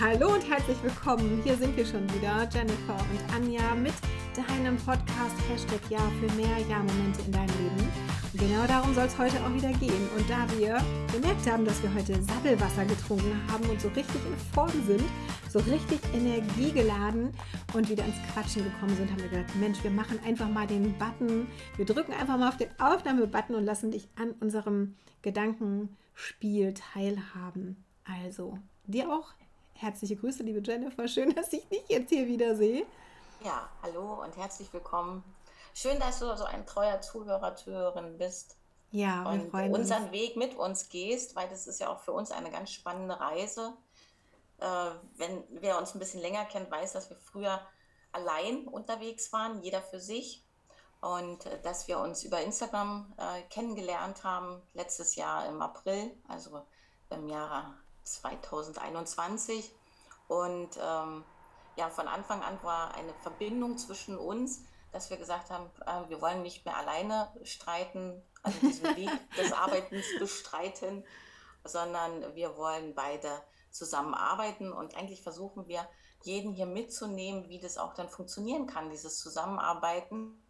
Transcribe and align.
Hallo 0.00 0.32
und 0.32 0.48
herzlich 0.48 0.82
willkommen. 0.82 1.42
Hier 1.44 1.54
sind 1.58 1.76
wir 1.76 1.84
schon 1.84 2.08
wieder, 2.14 2.48
Jennifer 2.50 2.94
und 2.94 3.34
Anja 3.34 3.74
mit 3.74 3.92
deinem 4.34 4.78
Podcast 4.78 5.36
Hashtag 5.46 5.78
Ja 5.90 5.98
für 5.98 6.36
mehr 6.36 6.56
Ja-Momente 6.70 7.20
in 7.26 7.32
deinem 7.32 7.54
Leben. 7.58 7.86
Und 8.32 8.40
genau 8.40 8.66
darum 8.66 8.94
soll 8.94 9.04
es 9.04 9.18
heute 9.18 9.36
auch 9.44 9.52
wieder 9.52 9.70
gehen. 9.74 10.08
Und 10.16 10.30
da 10.30 10.46
wir 10.56 10.82
gemerkt 11.12 11.46
haben, 11.46 11.66
dass 11.66 11.82
wir 11.82 11.92
heute 11.92 12.14
Sabbelwasser 12.22 12.86
getrunken 12.86 13.38
haben 13.52 13.68
und 13.68 13.78
so 13.78 13.88
richtig 13.88 14.24
in 14.24 14.38
Form 14.54 14.72
sind, 14.86 15.04
so 15.50 15.58
richtig 15.58 16.00
energiegeladen 16.14 17.34
und 17.74 17.90
wieder 17.90 18.06
ins 18.06 18.16
Quatschen 18.32 18.64
gekommen 18.64 18.96
sind, 18.96 19.10
haben 19.10 19.20
wir 19.20 19.28
gedacht, 19.28 19.54
Mensch, 19.56 19.84
wir 19.84 19.90
machen 19.90 20.18
einfach 20.24 20.48
mal 20.48 20.66
den 20.66 20.96
Button, 20.96 21.46
wir 21.76 21.84
drücken 21.84 22.14
einfach 22.14 22.38
mal 22.38 22.48
auf 22.48 22.56
den 22.56 22.70
Aufnahme-Button 22.80 23.54
und 23.54 23.66
lassen 23.66 23.90
dich 23.90 24.08
an 24.16 24.30
unserem 24.40 24.96
Gedankenspiel 25.20 26.72
teilhaben. 26.72 27.84
Also, 28.06 28.56
dir 28.86 29.12
auch 29.12 29.34
herzliche 29.80 30.16
Grüße, 30.16 30.42
liebe 30.42 30.60
Jennifer. 30.60 31.08
Schön, 31.08 31.34
dass 31.34 31.52
ich 31.52 31.66
dich 31.68 31.88
jetzt 31.88 32.10
hier 32.10 32.26
wieder 32.26 32.54
sehe. 32.56 32.86
Ja, 33.42 33.68
hallo 33.82 34.22
und 34.22 34.36
herzlich 34.36 34.72
willkommen. 34.72 35.24
Schön, 35.74 35.98
dass 35.98 36.18
du 36.18 36.36
so 36.36 36.44
ein 36.44 36.66
treuer 36.66 37.00
Zuhörer, 37.00 37.56
Zuhörerin 37.56 38.18
bist. 38.18 38.56
Ja, 38.92 39.24
wir 39.24 39.30
und 39.30 39.50
freuen 39.50 39.72
unseren 39.72 40.04
uns. 40.04 40.12
Weg 40.12 40.36
mit 40.36 40.56
uns 40.56 40.88
gehst, 40.88 41.36
weil 41.36 41.48
das 41.48 41.66
ist 41.66 41.80
ja 41.80 41.88
auch 41.88 42.00
für 42.00 42.12
uns 42.12 42.32
eine 42.32 42.50
ganz 42.50 42.72
spannende 42.72 43.18
Reise. 43.18 43.74
Äh, 44.58 44.90
wenn 45.16 45.44
wer 45.50 45.78
uns 45.78 45.94
ein 45.94 46.00
bisschen 46.00 46.20
länger 46.20 46.44
kennt, 46.44 46.70
weiß, 46.70 46.92
dass 46.92 47.08
wir 47.08 47.16
früher 47.16 47.60
allein 48.12 48.66
unterwegs 48.66 49.32
waren, 49.32 49.62
jeder 49.62 49.80
für 49.80 50.00
sich. 50.00 50.44
Und 51.00 51.46
äh, 51.46 51.62
dass 51.62 51.88
wir 51.88 52.00
uns 52.00 52.24
über 52.24 52.42
Instagram 52.42 53.14
äh, 53.16 53.42
kennengelernt 53.48 54.24
haben, 54.24 54.60
letztes 54.74 55.14
Jahr 55.14 55.46
im 55.48 55.62
April, 55.62 56.10
also 56.28 56.60
im 57.10 57.28
Jahre 57.28 57.74
2021. 58.04 59.70
Und 60.28 60.78
ähm, 60.80 61.24
ja, 61.76 61.90
von 61.90 62.08
Anfang 62.08 62.42
an 62.42 62.58
war 62.62 62.94
eine 62.94 63.14
Verbindung 63.22 63.78
zwischen 63.78 64.16
uns, 64.16 64.64
dass 64.92 65.10
wir 65.10 65.16
gesagt 65.16 65.50
haben, 65.50 65.70
äh, 65.86 66.08
wir 66.08 66.20
wollen 66.20 66.42
nicht 66.42 66.64
mehr 66.64 66.76
alleine 66.76 67.32
streiten, 67.44 68.22
also 68.42 68.58
diesen 68.60 68.84
Weg 68.96 69.10
des 69.36 69.52
Arbeitens 69.52 70.04
bestreiten, 70.18 71.04
sondern 71.64 72.34
wir 72.34 72.56
wollen 72.56 72.94
beide 72.94 73.42
zusammenarbeiten 73.70 74.72
und 74.72 74.96
eigentlich 74.96 75.22
versuchen 75.22 75.68
wir, 75.68 75.86
jeden 76.22 76.52
hier 76.52 76.66
mitzunehmen, 76.66 77.48
wie 77.48 77.58
das 77.58 77.78
auch 77.78 77.94
dann 77.94 78.08
funktionieren 78.08 78.66
kann, 78.66 78.90
dieses 78.90 79.18
Zusammenarbeiten. 79.20 80.42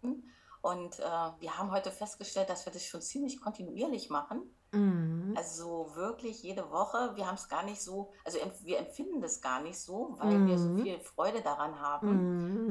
Und 0.62 0.98
äh, 0.98 1.02
wir 1.02 1.56
haben 1.56 1.70
heute 1.70 1.92
festgestellt, 1.92 2.50
dass 2.50 2.66
wir 2.66 2.72
das 2.72 2.84
schon 2.84 3.02
ziemlich 3.02 3.40
kontinuierlich 3.40 4.10
machen. 4.10 4.42
Mhm. 4.72 5.34
Also 5.36 5.94
wirklich 5.94 6.42
jede 6.42 6.70
Woche. 6.70 7.16
Wir 7.16 7.26
haben 7.26 7.34
es 7.36 7.48
gar 7.48 7.62
nicht 7.62 7.80
so, 7.82 8.12
also 8.24 8.38
wir 8.62 8.78
empfinden 8.78 9.20
das 9.20 9.40
gar 9.40 9.60
nicht 9.62 9.78
so, 9.80 10.16
weil 10.18 10.44
wir 10.46 10.58
so 10.58 10.70
Mhm. 10.70 10.82
viel 10.82 11.00
Freude 11.00 11.42
daran 11.42 11.80
haben. 11.80 12.10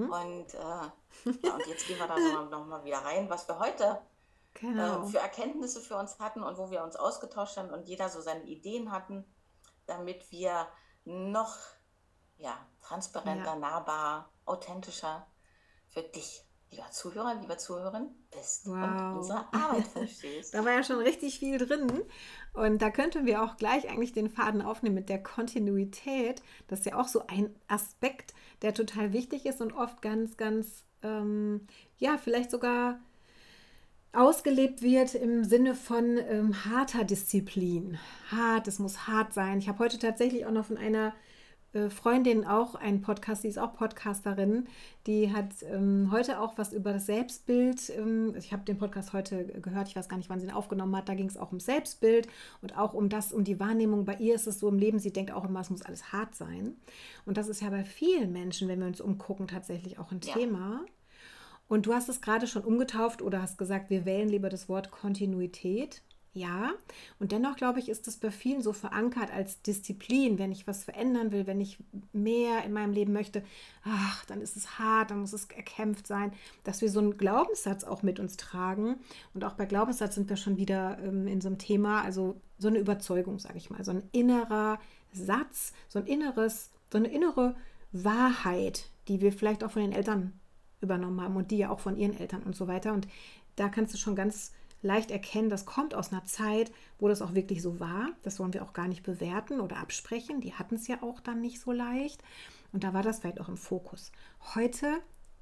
Mhm. 0.06 0.10
Und, 0.12 0.54
äh, 0.54 0.60
ja, 0.60 1.56
und 1.56 1.68
jetzt 1.68 1.88
gehen 1.88 1.98
wir 2.00 2.08
da 2.08 2.16
nochmal 2.18 2.46
noch 2.50 2.66
mal 2.66 2.84
wieder 2.84 3.00
rein, 3.00 3.30
was 3.30 3.48
wir 3.48 3.60
heute 3.60 3.84
äh, 3.84 4.60
Genau. 4.62 5.06
für 5.06 5.20
Erkenntnisse 5.20 5.80
für 5.82 5.96
uns 5.98 6.20
hatten 6.20 6.42
und 6.44 6.58
wo 6.58 6.70
wir 6.72 6.84
uns 6.84 6.96
ausgetauscht 6.96 7.58
haben 7.58 7.70
und 7.70 7.88
jeder 7.88 8.10
so 8.10 8.20
seine 8.22 8.44
Ideen 8.44 8.92
hatten, 8.92 9.26
damit 9.86 10.32
wir 10.32 10.68
noch 11.06 11.56
ja, 12.38 12.58
transparenter, 12.82 13.54
Ja. 13.54 13.56
nahbar, 13.56 14.34
authentischer 14.46 15.28
für 15.90 16.04
dich, 16.04 16.46
lieber 16.72 16.90
Zuhörer, 16.92 17.36
lieber 17.42 17.58
Zuhörerin, 17.58 18.08
bist 18.32 18.68
und 18.68 18.80
Wow. 18.82 19.18
unsere 19.18 19.54
Arbeit 19.54 19.88
verstehst. 19.88 20.54
Da 20.54 20.64
war 20.66 20.74
ja 20.74 20.84
schon 20.84 21.00
richtig 21.00 21.40
viel 21.40 21.58
drin. 21.58 21.88
Und 22.54 22.82
da 22.82 22.90
könnten 22.90 23.26
wir 23.26 23.44
auch 23.44 23.58
gleich 23.58 23.90
eigentlich 23.90 24.14
den 24.14 24.30
Faden 24.30 24.62
aufnehmen 24.62 24.96
mit 24.96 25.10
der 25.10 25.22
Kontinuität. 25.24 26.42
Das 26.68 26.80
ist 26.80 26.86
ja 26.86 26.96
auch 27.00 27.08
so 27.08 27.24
ein 27.28 27.56
Aspekt, 27.68 28.34
der 28.62 28.74
total 28.74 29.14
wichtig 29.14 29.46
ist 29.46 29.62
und 29.62 29.74
oft 29.74 30.02
ganz, 30.02 30.38
ganz, 30.38 30.84
ähm, 31.04 31.68
ja, 31.98 32.18
vielleicht 32.18 32.52
sogar 32.52 33.00
ausgelebt 34.12 34.82
wird 34.82 35.14
im 35.14 35.44
Sinne 35.44 35.76
von 35.76 36.18
ähm, 36.18 36.66
harter 36.66 37.04
Disziplin. 37.04 38.00
Hart, 38.32 38.68
es 38.68 38.80
muss 38.80 39.08
hart 39.08 39.34
sein. 39.34 39.60
Ich 39.60 39.70
habe 39.70 39.80
heute 39.80 40.00
tatsächlich 40.00 40.46
auch 40.46 40.52
noch 40.52 40.66
von 40.66 40.78
einer 40.78 41.14
Freundin 41.90 42.46
auch 42.46 42.76
einen 42.76 43.02
Podcast, 43.02 43.44
die 43.44 43.48
ist 43.48 43.60
auch 43.60 43.74
Podcasterin, 43.74 44.68
die 45.06 45.32
hat 45.32 45.50
ähm, 45.64 46.10
heute 46.12 46.40
auch 46.40 46.58
was 46.58 46.74
über 46.74 46.94
das 46.94 47.06
Selbstbild. 47.06 47.92
Ähm, 47.96 48.34
ich 48.38 48.52
habe 48.52 48.64
den 48.64 48.78
Podcast 48.78 49.14
heute 49.14 49.46
gehört, 49.46 49.88
ich 49.88 49.96
weiß 49.96 50.10
gar 50.10 50.18
nicht, 50.18 50.30
wann 50.30 50.40
sie 50.40 50.48
ihn 50.48 50.54
aufgenommen 50.54 50.96
hat. 50.96 51.08
Da 51.10 51.14
ging 51.14 51.28
es 51.28 51.38
auch 51.38 51.52
um 51.52 51.60
Selbstbild 51.60 52.28
und 52.62 52.78
auch 52.78 52.94
um 52.94 53.08
das, 53.10 53.32
um 53.32 53.44
die 53.44 53.60
Wahrnehmung. 53.60 54.06
Bei 54.06 54.16
ihr 54.16 54.34
ist 54.34 54.48
es 54.48 54.60
so 54.60 54.68
im 54.68 54.80
Leben, 54.80 54.98
sie 55.00 55.14
denkt 55.14 55.32
auch 55.32 55.46
immer, 55.46 55.60
es 55.60 55.70
muss 55.70 55.84
alles 55.84 56.12
hart 56.12 56.34
sein. 56.36 56.76
Und 57.26 57.38
das 57.38 57.48
ist 57.48 57.62
ja 57.62 57.70
bei 57.70 57.84
vielen 57.84 58.32
Menschen, 58.32 58.68
wenn 58.68 58.80
wir 58.80 58.88
uns 58.88 59.02
umgucken, 59.02 59.48
tatsächlich 59.48 60.00
auch 60.00 60.12
ein 60.12 60.22
Ja. 60.24 60.34
Thema. 60.34 60.86
Und 61.68 61.86
du 61.86 61.94
hast 61.94 62.10
es 62.10 62.20
gerade 62.20 62.48
schon 62.48 62.64
umgetauft 62.64 63.22
oder 63.22 63.44
hast 63.44 63.60
gesagt, 63.60 63.92
wir 63.92 64.04
wählen 64.04 64.28
lieber 64.28 64.50
das 64.50 64.68
Wort 64.70 64.90
Kontinuität. 64.90 66.02
Ja, 66.34 66.74
und 67.20 67.32
dennoch 67.32 67.56
glaube 67.56 67.80
ich, 67.80 67.90
ist 67.90 68.06
das 68.06 68.18
bei 68.18 68.30
vielen 68.30 68.62
so 68.62 68.72
verankert 68.72 69.32
als 69.34 69.64
Disziplin. 69.64 70.38
Wenn 70.38 70.52
ich 70.52 70.68
was 70.68 70.84
verändern 70.84 71.32
will, 71.32 71.48
wenn 71.48 71.60
ich 71.60 71.80
mehr 72.14 72.64
in 72.64 72.72
meinem 72.72 72.94
Leben 72.94 73.14
möchte, 73.14 73.44
ach, 73.84 74.26
dann 74.26 74.40
ist 74.40 74.56
es 74.56 74.78
hart, 74.78 75.10
dann 75.10 75.22
muss 75.22 75.34
es 75.34 75.46
erkämpft 75.46 76.06
sein, 76.06 76.32
dass 76.64 76.82
wir 76.82 76.90
so 76.90 77.00
einen 77.00 77.18
Glaubenssatz 77.18 77.84
auch 77.84 78.04
mit 78.04 78.20
uns 78.20 78.38
tragen. 78.38 78.98
Und 79.34 79.44
auch 79.44 79.54
bei 79.54 79.66
Glaubenssatz 79.66 80.16
sind 80.16 80.30
wir 80.30 80.38
schon 80.38 80.58
wieder 80.58 81.00
ähm, 81.04 81.26
in 81.26 81.42
so 81.42 81.48
einem 81.48 81.58
Thema, 81.58 82.04
also 82.04 82.40
so 82.60 82.68
eine 82.68 82.78
Überzeugung, 82.78 83.40
sage 83.40 83.58
ich 83.58 83.72
mal, 83.72 83.84
so 83.84 83.92
ein 83.92 84.04
innerer 84.12 84.80
Satz, 85.12 85.74
so 85.88 85.98
ein 85.98 86.06
inneres, 86.06 86.70
so 86.92 87.00
eine 87.00 87.08
innere 87.08 87.56
Wahrheit, 87.92 88.86
die 89.08 89.20
wir 89.22 89.32
vielleicht 89.34 89.64
auch 89.64 89.72
von 89.72 89.82
den 89.82 89.94
Eltern 89.94 90.40
übernommen 90.80 91.22
haben 91.22 91.36
und 91.36 91.50
die 91.50 91.58
ja 91.58 91.72
auch 91.72 91.80
von 91.80 91.98
ihren 91.98 92.16
Eltern 92.16 92.44
und 92.44 92.56
so 92.56 92.68
weiter. 92.68 92.94
Und 92.94 93.08
da 93.56 93.68
kannst 93.68 93.96
du 93.96 93.98
schon 93.98 94.16
ganz 94.16 94.52
leicht 94.82 95.12
erkennen, 95.12 95.50
das 95.50 95.66
kommt 95.66 95.94
aus 95.94 96.12
einer 96.12 96.26
Zeit, 96.26 96.72
wo 97.00 97.08
das 97.08 97.22
auch 97.22 97.34
wirklich 97.34 97.62
so 97.62 97.80
war. 97.80 98.10
Das 98.24 98.40
wollen 98.40 98.54
wir 98.54 98.64
auch 98.64 98.74
gar 98.74 98.88
nicht 98.88 99.04
bewerten 99.04 99.60
oder 99.60 99.78
absprechen. 99.78 100.42
Die 100.42 100.54
hatten 100.54 100.76
es 100.76 100.88
ja 100.88 101.02
auch 101.02 101.20
dann 101.20 101.42
nicht 101.42 101.60
so 101.60 101.72
leicht. 101.72 102.24
Und 102.72 102.84
da 102.84 102.94
war 102.94 103.04
das 103.04 103.20
vielleicht 103.20 103.42
auch 103.42 103.50
im 103.50 103.58
Fokus. 103.58 104.12
Heute 104.56 105.00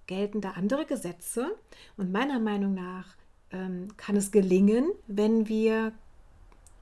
gelten 0.07 0.41
da 0.41 0.51
andere 0.51 0.85
Gesetze. 0.85 1.55
Und 1.97 2.11
meiner 2.11 2.39
Meinung 2.39 2.73
nach 2.73 3.15
ähm, 3.51 3.89
kann 3.97 4.15
es 4.15 4.31
gelingen, 4.31 4.91
wenn 5.07 5.47
wir, 5.47 5.91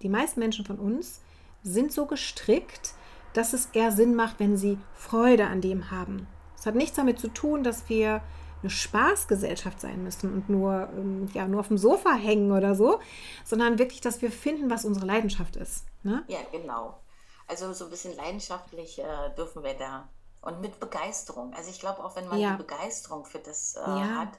die 0.02 0.10
meisten 0.10 0.40
Menschen 0.40 0.66
von 0.66 0.80
uns, 0.80 1.22
sind 1.64 1.92
so 1.92 2.06
gestrickt, 2.06 2.94
dass 3.34 3.54
es 3.54 3.70
eher 3.74 3.92
Sinn 3.92 4.16
macht, 4.16 4.40
wenn 4.40 4.56
sie 4.56 4.78
Freude 4.94 5.48
an 5.48 5.62
dem 5.62 5.92
haben. 5.92 6.28
Es 6.58 6.66
hat 6.66 6.76
nichts 6.76 6.96
damit 6.96 7.20
zu 7.20 7.28
tun, 7.28 7.64
dass 7.64 7.90
wir 7.90 8.22
eine 8.66 8.70
Spaßgesellschaft 8.72 9.80
sein 9.80 10.04
müssen 10.04 10.34
und 10.34 10.50
nur, 10.50 10.90
ähm, 10.98 11.30
ja, 11.34 11.48
nur 11.48 11.60
auf 11.60 11.68
dem 11.68 11.78
Sofa 11.78 12.14
hängen 12.14 12.52
oder 12.52 12.76
so, 12.76 13.00
sondern 13.44 13.78
wirklich, 13.80 14.02
dass 14.02 14.22
wir 14.22 14.32
finden, 14.32 14.70
was 14.70 14.86
unsere 14.86 15.06
Leidenschaft 15.06 15.56
ist. 15.56 15.86
Ne? 16.04 16.24
Ja, 16.28 16.40
genau. 16.52 17.00
Also 17.48 17.72
so 17.74 17.86
ein 17.86 17.92
bisschen 17.92 18.16
leidenschaftlich 18.16 19.00
äh, 19.00 19.06
dürfen 19.38 19.64
wir 19.64 19.76
da. 19.76 20.10
Und 20.42 20.62
mit 20.62 20.80
Begeisterung. 20.80 21.54
Also 21.54 21.70
ich 21.70 21.80
glaube 21.80 22.04
auch, 22.04 22.16
wenn 22.16 22.28
man 22.28 22.40
Ja. 22.40 22.52
die 22.52 22.58
Begeisterung 22.64 23.26
für 23.26 23.40
das 23.40 23.76
äh, 23.76 23.80
Ja. 23.82 24.16
hat, 24.20 24.34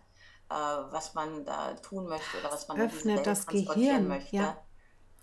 äh, 0.50 0.92
was 0.92 1.14
man 1.14 1.44
da 1.44 1.74
tun 1.74 2.06
möchte 2.08 2.38
oder 2.40 2.52
was 2.52 2.68
man 2.68 2.76
in 2.78 2.84
diese 2.88 2.98
Öffnet 2.98 3.16
Welt 3.18 3.26
das 3.26 3.46
transportieren 3.46 3.74
Gehirn. 4.04 4.08
möchte. 4.08 4.36
Ja, 4.36 4.56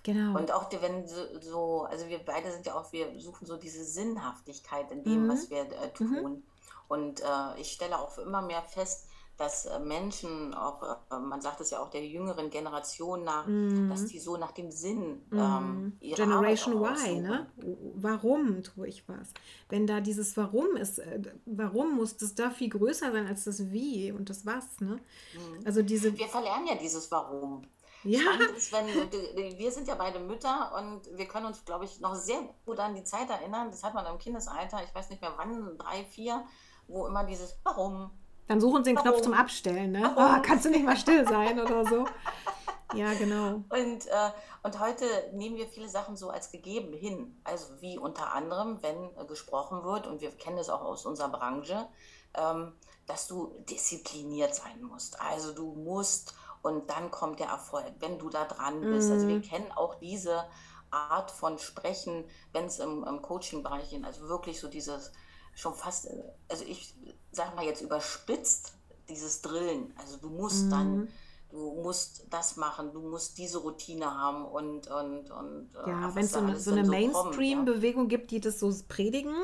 genau. 0.03 0.37
Und 0.37 0.51
auch 0.51 0.69
die, 0.69 0.81
wenn 0.81 1.07
so, 1.07 1.21
so, 1.41 1.81
also 1.83 2.07
wir 2.07 2.19
beide 2.19 2.51
sind 2.51 2.65
ja 2.65 2.75
auch, 2.75 2.91
wir 2.91 3.19
suchen 3.19 3.45
so 3.47 3.57
diese 3.57 3.83
Sinnhaftigkeit 3.83 4.91
in 4.91 5.03
dem, 5.03 5.23
Mhm. 5.25 5.29
was 5.29 5.49
wir 5.49 5.61
äh, 5.61 5.89
tun. 5.93 6.43
Und 6.87 7.21
äh, 7.21 7.59
ich 7.59 7.71
stelle 7.71 7.99
auch 7.99 8.17
immer 8.17 8.41
mehr 8.41 8.61
fest, 8.61 9.07
dass 9.37 9.65
äh, 9.65 9.79
Menschen, 9.79 10.53
auch, 10.53 10.83
äh, 11.11 11.17
man 11.17 11.41
sagt 11.41 11.59
es 11.59 11.71
ja 11.71 11.79
auch 11.79 11.89
der 11.89 12.05
jüngeren 12.05 12.49
Generation 12.51 13.23
nach, 13.23 13.47
dass 13.89 14.05
die 14.05 14.19
so 14.19 14.37
nach 14.37 14.51
dem 14.51 14.71
Sinn 14.71 15.25
ähm, 15.31 15.97
ihrer 15.99 16.17
Generation 16.17 16.83
Y, 16.83 17.21
ne? 17.21 17.47
Warum 17.95 18.61
tue 18.61 18.87
ich 18.87 19.07
was? 19.09 19.33
Wenn 19.69 19.87
da 19.87 20.01
dieses 20.01 20.37
Warum 20.37 20.75
ist, 20.75 20.99
äh, 20.99 21.19
warum 21.45 21.95
muss 21.95 22.15
das 22.17 22.35
da 22.35 22.51
viel 22.51 22.69
größer 22.69 23.11
sein 23.11 23.25
als 23.25 23.45
das 23.45 23.71
Wie 23.71 24.11
und 24.11 24.29
das 24.29 24.45
Was, 24.45 24.79
ne? 24.79 24.99
Also 25.65 25.81
diese, 25.81 26.15
Wir 26.15 26.27
verlernen 26.27 26.67
ja 26.67 26.75
dieses 26.75 27.09
Warum. 27.09 27.63
ja, 28.03 28.19
ist, 28.55 28.71
wenn 28.71 28.85
wir 29.57 29.71
sind 29.71 29.87
ja 29.87 29.95
beide 29.95 30.19
Mütter 30.19 30.73
und 30.77 31.17
wir 31.17 31.25
können 31.25 31.47
uns, 31.47 31.65
glaube 31.65 31.85
ich, 31.85 32.01
noch 32.01 32.15
sehr 32.15 32.37
gut 32.65 32.77
an 32.77 32.93
die 32.93 33.03
Zeit 33.03 33.29
erinnern. 33.29 33.71
Das 33.71 33.83
hat 33.83 33.95
man 33.95 34.05
im 34.05 34.19
Kindesalter, 34.19 34.83
ich 34.83 34.93
weiß 34.93 35.09
nicht 35.09 35.21
mehr 35.21 35.33
wann, 35.37 35.77
drei, 35.77 36.03
vier, 36.03 36.45
wo 36.93 37.07
immer 37.07 37.23
dieses 37.23 37.57
Warum, 37.63 38.11
dann 38.47 38.59
suchen 38.59 38.83
sie 38.83 38.91
einen 38.91 38.97
Knopf 38.97 39.15
Warum? 39.15 39.23
zum 39.23 39.33
Abstellen, 39.33 39.91
ne? 39.91 40.11
Warum? 40.15 40.39
Oh, 40.39 40.41
kannst 40.45 40.65
du 40.65 40.69
nicht 40.69 40.85
mal 40.85 40.97
still 40.97 41.27
sein 41.27 41.59
oder 41.59 41.85
so? 41.85 42.05
Ja, 42.93 43.13
genau. 43.13 43.63
Und, 43.69 44.05
äh, 44.07 44.31
und 44.61 44.79
heute 44.79 45.05
nehmen 45.33 45.55
wir 45.55 45.67
viele 45.67 45.89
Sachen 45.89 46.15
so 46.15 46.29
als 46.29 46.51
gegeben 46.51 46.93
hin. 46.93 47.39
Also 47.43 47.81
wie 47.81 47.97
unter 47.97 48.33
anderem, 48.33 48.83
wenn 48.83 49.17
äh, 49.17 49.25
gesprochen 49.25 49.83
wird, 49.83 50.05
und 50.05 50.21
wir 50.21 50.29
kennen 50.31 50.57
das 50.57 50.69
auch 50.69 50.83
aus 50.83 51.05
unserer 51.05 51.29
Branche, 51.29 51.87
ähm, 52.35 52.73
dass 53.07 53.27
du 53.27 53.55
diszipliniert 53.69 54.53
sein 54.53 54.83
musst. 54.83 55.19
Also 55.19 55.53
du 55.53 55.73
musst 55.73 56.35
und 56.61 56.89
dann 56.89 57.09
kommt 57.09 57.39
der 57.39 57.47
Erfolg, 57.47 57.85
wenn 57.99 58.19
du 58.19 58.29
da 58.29 58.45
dran 58.45 58.81
bist. 58.81 59.11
Also 59.11 59.27
wir 59.27 59.41
kennen 59.41 59.71
auch 59.71 59.95
diese 59.95 60.45
Art 60.91 61.31
von 61.31 61.57
Sprechen, 61.57 62.25
wenn 62.51 62.65
es 62.65 62.77
im, 62.79 63.03
im 63.03 63.21
Coaching-Bereich 63.21 63.89
geht, 63.89 64.05
also 64.05 64.29
wirklich 64.29 64.59
so 64.59 64.67
dieses 64.67 65.11
schon 65.55 65.73
fast, 65.73 66.09
also 66.47 66.65
ich 66.65 66.93
sag 67.31 67.55
mal 67.55 67.65
jetzt 67.65 67.81
überspitzt, 67.81 68.73
dieses 69.09 69.41
Drillen. 69.41 69.93
Also 69.97 70.17
du 70.17 70.29
musst 70.29 70.65
mhm. 70.65 70.69
dann 70.69 71.07
du 71.53 71.81
musst 71.83 72.25
das 72.31 72.57
machen, 72.57 72.91
du 72.93 72.99
musst 72.99 73.37
diese 73.37 73.59
Routine 73.59 74.05
haben 74.05 74.43
und 74.43 74.87
und 74.87 75.29
und 75.29 75.69
äh, 75.85 75.89
ja, 75.89 76.15
wenn 76.15 76.25
es 76.25 76.31
so, 76.31 76.39
eine, 76.39 76.59
so 76.59 76.71
eine 76.71 76.83
Mainstream-Bewegung 76.83 78.05
ja? 78.05 78.17
gibt, 78.17 78.31
die 78.31 78.39
das 78.39 78.59
so 78.59 78.73
predigen. 78.87 79.35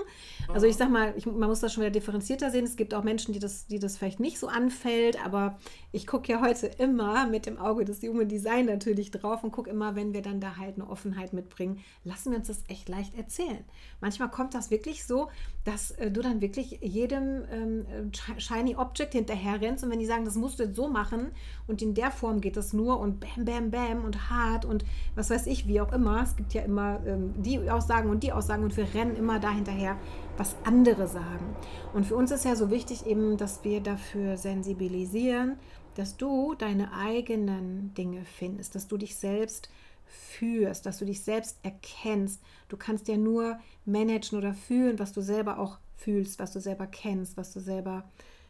Also 0.47 0.65
mhm. 0.65 0.71
ich 0.71 0.77
sag 0.77 0.89
mal, 0.89 1.13
ich, 1.15 1.27
man 1.27 1.47
muss 1.47 1.59
das 1.59 1.71
schon 1.71 1.81
wieder 1.81 1.91
differenzierter 1.91 2.49
sehen. 2.49 2.65
Es 2.65 2.75
gibt 2.75 2.95
auch 2.95 3.03
Menschen, 3.03 3.31
die 3.31 3.39
das, 3.39 3.67
die 3.67 3.77
das 3.77 3.97
vielleicht 3.97 4.19
nicht 4.19 4.39
so 4.39 4.47
anfällt, 4.47 5.23
aber 5.23 5.59
ich 5.91 6.05
gucke 6.05 6.31
ja 6.31 6.41
heute 6.41 6.67
immer 6.67 7.25
mit 7.27 7.45
dem 7.45 7.57
Auge 7.57 7.83
des 7.83 8.01
Human 8.03 8.27
Design 8.27 8.65
natürlich 8.65 9.09
drauf 9.09 9.43
und 9.43 9.51
gucke 9.51 9.69
immer, 9.69 9.95
wenn 9.95 10.13
wir 10.13 10.21
dann 10.21 10.39
da 10.39 10.57
halt 10.57 10.75
eine 10.75 10.87
Offenheit 10.87 11.33
mitbringen, 11.33 11.79
lassen 12.03 12.31
wir 12.31 12.37
uns 12.37 12.47
das 12.47 12.63
echt 12.67 12.89
leicht 12.89 13.17
erzählen. 13.17 13.63
Manchmal 13.99 14.29
kommt 14.29 14.53
das 14.53 14.69
wirklich 14.69 15.05
so, 15.05 15.29
dass 15.65 15.91
äh, 15.91 16.11
du 16.11 16.21
dann 16.21 16.41
wirklich 16.41 16.79
jedem 16.81 17.43
ähm, 17.51 18.11
Shiny 18.37 18.75
Object 18.75 19.13
hinterher 19.13 19.61
rennst 19.61 19.83
und 19.83 19.89
wenn 19.89 19.99
die 19.99 20.05
sagen, 20.05 20.25
das 20.25 20.35
musst 20.35 20.59
du 20.59 20.63
jetzt 20.63 20.75
so 20.75 20.87
machen 20.87 21.31
und 21.67 21.81
in 21.81 21.95
der 21.95 22.11
Form 22.11 22.39
geht 22.39 22.55
das 22.55 22.71
nur 22.71 22.99
und 22.99 23.19
bam, 23.19 23.45
bam, 23.45 23.71
bam 23.71 24.05
und 24.05 24.29
hart 24.29 24.65
und 24.65 24.85
was 25.15 25.29
weiß 25.29 25.47
ich, 25.47 25.67
wie 25.67 25.81
auch 25.81 25.91
immer. 25.91 26.21
Es 26.21 26.35
gibt 26.35 26.53
ja 26.53 26.61
immer 26.61 26.99
ähm, 27.05 27.33
die 27.37 27.69
Aussagen 27.69 28.09
und 28.09 28.21
die 28.21 28.31
Aussagen 28.31 28.63
und 28.63 28.77
wir 28.77 28.93
rennen 28.93 29.15
immer 29.15 29.39
da 29.39 29.51
hinterher, 29.51 29.97
was 30.39 30.55
andere 30.63 31.07
sagen. 31.07 31.55
Und 31.93 32.05
für 32.05 32.15
uns 32.15 32.31
ist 32.31 32.45
ja 32.45 32.55
so 32.55 32.71
wichtig 32.71 33.05
eben, 33.05 33.35
dass 33.35 33.63
wir 33.65 33.81
dafür 33.81 34.37
sensibilisieren, 34.37 35.57
dass 35.95 36.15
du 36.15 36.55
deine 36.55 36.93
eigenen 36.93 37.93
Dinge 37.93 38.23
findest, 38.23 38.73
dass 38.73 38.87
du 38.87 38.97
dich 38.97 39.17
selbst 39.17 39.69
führst, 40.05 40.85
dass 40.85 40.97
du 40.97 41.05
dich 41.05 41.21
selbst 41.21 41.59
erkennst. 41.61 42.41
Du 42.69 42.77
kannst 42.77 43.09
ja 43.09 43.17
nur 43.17 43.59
managen 43.85 44.37
oder 44.37 44.53
fühlen, 44.53 44.97
was 44.97 45.11
du 45.11 45.21
selber 45.21 45.59
auch 45.59 45.77
fühlst, 45.97 46.39
was 46.39 46.53
du 46.53 46.61
selber 46.61 46.87
kennst, 46.87 47.35
was 47.35 47.51
du 47.51 47.59
selber, 47.59 48.09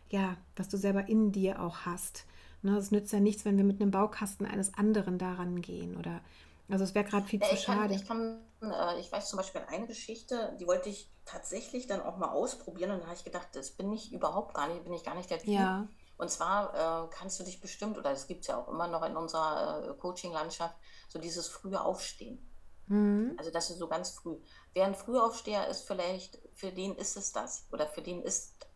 ja, 0.10 0.38
was 0.56 0.70
du 0.70 0.78
selber 0.78 1.10
in 1.10 1.32
dir 1.32 1.60
auch 1.62 1.80
hast. 1.88 2.26
Ne, 2.62 2.78
es 2.78 2.92
nützt 2.92 3.14
ja 3.14 3.20
nichts, 3.20 3.46
wenn 3.46 3.58
wir 3.58 3.64
mit 3.64 3.82
einem 3.82 3.92
Baukasten 3.92 4.46
eines 4.46 4.74
anderen 4.76 5.18
daran 5.18 5.62
gehen. 5.62 5.98
Oder 5.98 6.22
also 6.70 6.84
es 6.84 6.94
wäre 6.94 7.06
gerade 7.06 7.26
viel 7.26 7.42
ja, 7.42 7.50
zu 7.50 7.58
schade. 7.58 7.94
ich, 7.94 8.08
kann, 8.08 8.46
äh, 8.62 9.00
ich 9.00 9.12
weiß 9.12 9.30
zum 9.30 9.38
Beispiel 9.38 9.62
eine 9.68 9.88
Geschichte, 9.88 10.56
die 10.60 10.68
wollte 10.68 10.90
ich 10.90 11.12
tatsächlich 11.26 11.88
dann 11.88 12.02
auch 12.02 12.18
mal 12.18 12.30
ausprobieren 12.30 12.92
und 12.92 13.02
da 13.02 13.06
habe 13.06 13.16
ich 13.16 13.24
gedacht, 13.24 13.48
das 13.54 13.72
bin 13.72 13.92
ich 13.92 14.12
überhaupt 14.12 14.54
gar 14.54 14.68
nicht, 14.68 14.84
bin 14.84 14.94
ich 14.94 15.04
gar 15.04 15.16
nicht 15.16 15.30
der 15.30 15.40
Typ. 15.40 15.50
Ja. 15.50 15.88
Und 16.18 16.30
zwar 16.30 17.06
äh, 17.06 17.10
kannst 17.12 17.40
du 17.40 17.44
dich 17.44 17.62
bestimmt, 17.62 17.98
oder 17.98 18.12
es 18.12 18.28
gibt 18.28 18.42
es 18.42 18.48
ja 18.48 18.58
auch 18.58 18.68
immer 18.68 18.88
noch 18.88 19.04
in 19.04 19.16
unserer 19.16 19.90
äh, 19.90 19.94
Coaching-Landschaft, 19.94 20.76
so 21.08 21.18
dieses 21.18 21.48
frühe 21.48 21.82
Aufstehen. 21.82 22.46
Mhm. 22.88 23.36
Also 23.38 23.52
das 23.52 23.70
ist 23.70 23.80
so 23.80 23.88
ganz 23.88 24.10
früh. 24.12 24.38
Wer 24.74 24.86
ein 24.86 24.96
Frühaufsteher 24.96 25.68
ist, 25.68 25.88
vielleicht, 25.88 26.40
für 26.54 26.72
den 26.72 26.96
ist 26.96 27.16
es 27.16 27.32
das. 27.32 27.68
Oder 27.72 27.88
für 27.88 28.02
den 28.02 28.22
ist 28.22 28.68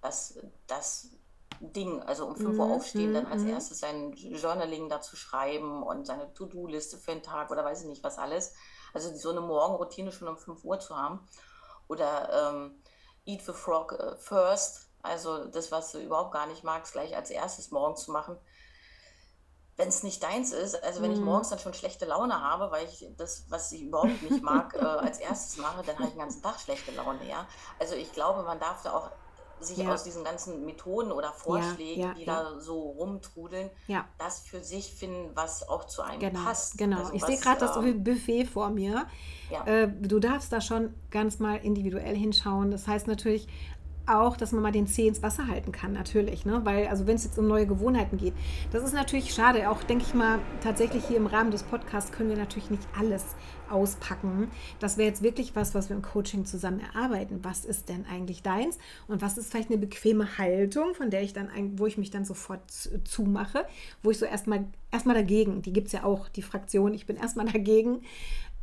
das 0.00 0.38
das 0.66 1.10
Ding, 1.62 2.02
also 2.02 2.26
um 2.26 2.34
5 2.34 2.58
Uhr 2.58 2.66
mhm, 2.66 2.72
aufstehen, 2.72 3.14
dann 3.14 3.26
als 3.26 3.42
mhm. 3.42 3.50
erstes 3.50 3.78
sein 3.78 4.12
Journaling 4.12 4.88
dazu 4.88 5.14
schreiben 5.14 5.82
und 5.82 6.06
seine 6.06 6.32
To-Do-Liste 6.34 6.98
für 6.98 7.12
den 7.12 7.22
Tag 7.22 7.50
oder 7.50 7.64
weiß 7.64 7.82
ich 7.82 7.88
nicht 7.88 8.02
was 8.02 8.18
alles. 8.18 8.54
Also 8.92 9.14
so 9.14 9.30
eine 9.30 9.40
Morgenroutine 9.40 10.10
schon 10.10 10.28
um 10.28 10.36
5 10.36 10.64
Uhr 10.64 10.80
zu 10.80 10.96
haben. 10.96 11.26
Oder 11.88 12.50
ähm, 12.50 12.82
Eat 13.24 13.42
the 13.42 13.52
Frog 13.52 13.92
äh, 13.92 14.16
first, 14.16 14.88
also 15.02 15.46
das, 15.46 15.70
was 15.70 15.92
du 15.92 15.98
überhaupt 15.98 16.32
gar 16.32 16.46
nicht 16.46 16.64
magst, 16.64 16.92
gleich 16.92 17.14
als 17.14 17.30
erstes 17.30 17.70
morgens 17.70 18.02
zu 18.02 18.12
machen. 18.12 18.36
Wenn 19.76 19.88
es 19.88 20.02
nicht 20.02 20.22
deins 20.22 20.52
ist, 20.52 20.82
also 20.82 21.00
wenn 21.00 21.12
ich 21.12 21.18
mhm. 21.18 21.26
morgens 21.26 21.48
dann 21.48 21.58
schon 21.58 21.74
schlechte 21.74 22.06
Laune 22.06 22.40
habe, 22.40 22.70
weil 22.70 22.86
ich 22.86 23.06
das, 23.16 23.46
was 23.48 23.72
ich 23.72 23.82
überhaupt 23.82 24.22
nicht 24.22 24.42
mag, 24.42 24.74
äh, 24.74 24.78
als 24.78 25.18
erstes 25.18 25.56
mache, 25.58 25.82
dann 25.84 25.96
habe 25.96 26.08
ich 26.08 26.14
den 26.14 26.20
ganzen 26.20 26.42
Tag 26.42 26.60
schlechte 26.60 26.90
Laune, 26.92 27.24
ja. 27.28 27.46
Also 27.78 27.94
ich 27.94 28.12
glaube, 28.12 28.42
man 28.42 28.58
darf 28.58 28.82
da 28.82 28.92
auch 28.92 29.10
sich 29.62 29.78
ja. 29.78 29.92
aus 29.92 30.04
diesen 30.04 30.24
ganzen 30.24 30.64
Methoden 30.64 31.12
oder 31.12 31.32
Vorschlägen, 31.32 32.02
ja, 32.02 32.14
die 32.14 32.24
da 32.24 32.60
so 32.60 32.90
rumtrudeln, 32.90 33.70
das 34.18 34.40
für 34.40 34.62
sich 34.62 34.92
finden, 34.92 35.30
was 35.34 35.68
auch 35.68 35.86
zu 35.86 36.02
einem 36.02 36.20
genau, 36.20 36.44
passt. 36.44 36.78
Genau, 36.78 36.98
also 36.98 37.12
ich 37.14 37.24
sehe 37.24 37.38
gerade 37.38 37.60
das 37.60 37.76
ähm, 37.76 38.04
Buffet 38.04 38.46
vor 38.46 38.70
mir. 38.70 39.06
Äh, 39.66 39.88
du 39.88 40.18
darfst 40.18 40.52
da 40.52 40.60
schon 40.60 40.94
ganz 41.10 41.38
mal 41.38 41.56
individuell 41.56 42.16
hinschauen. 42.16 42.70
Das 42.70 42.88
heißt 42.88 43.06
natürlich, 43.06 43.48
auch, 44.06 44.36
dass 44.36 44.52
man 44.52 44.62
mal 44.62 44.72
den 44.72 44.86
Zeh 44.86 45.06
ins 45.06 45.22
Wasser 45.22 45.46
halten 45.46 45.72
kann, 45.72 45.92
natürlich. 45.92 46.44
Ne? 46.44 46.60
Weil, 46.64 46.88
also 46.88 47.06
wenn 47.06 47.16
es 47.16 47.24
jetzt 47.24 47.38
um 47.38 47.46
neue 47.46 47.66
Gewohnheiten 47.66 48.16
geht, 48.16 48.34
das 48.70 48.84
ist 48.84 48.94
natürlich 48.94 49.34
schade. 49.34 49.70
Auch, 49.70 49.82
denke 49.82 50.04
ich 50.06 50.14
mal, 50.14 50.38
tatsächlich 50.60 51.04
hier 51.06 51.16
im 51.16 51.26
Rahmen 51.26 51.50
des 51.50 51.62
Podcasts 51.62 52.12
können 52.12 52.30
wir 52.30 52.36
natürlich 52.36 52.70
nicht 52.70 52.82
alles 52.98 53.24
auspacken. 53.70 54.50
Das 54.78 54.98
wäre 54.98 55.08
jetzt 55.08 55.22
wirklich 55.22 55.56
was, 55.56 55.74
was 55.74 55.88
wir 55.88 55.96
im 55.96 56.02
Coaching 56.02 56.44
zusammen 56.44 56.80
erarbeiten. 56.80 57.40
Was 57.42 57.64
ist 57.64 57.88
denn 57.88 58.04
eigentlich 58.06 58.42
deins? 58.42 58.78
Und 59.08 59.22
was 59.22 59.38
ist 59.38 59.50
vielleicht 59.50 59.70
eine 59.70 59.78
bequeme 59.78 60.38
Haltung, 60.38 60.94
von 60.94 61.10
der 61.10 61.22
ich 61.22 61.32
dann, 61.32 61.48
wo 61.78 61.86
ich 61.86 61.98
mich 61.98 62.10
dann 62.10 62.24
sofort 62.24 62.70
zumache, 63.04 63.64
wo 64.02 64.10
ich 64.10 64.18
so 64.18 64.26
erstmal 64.26 64.66
erstmal 64.90 65.16
dagegen, 65.16 65.62
die 65.62 65.72
gibt 65.72 65.86
es 65.86 65.92
ja 65.92 66.04
auch, 66.04 66.28
die 66.28 66.42
Fraktion, 66.42 66.94
ich 66.94 67.06
bin 67.06 67.16
erstmal 67.16 67.46
dagegen. 67.52 68.02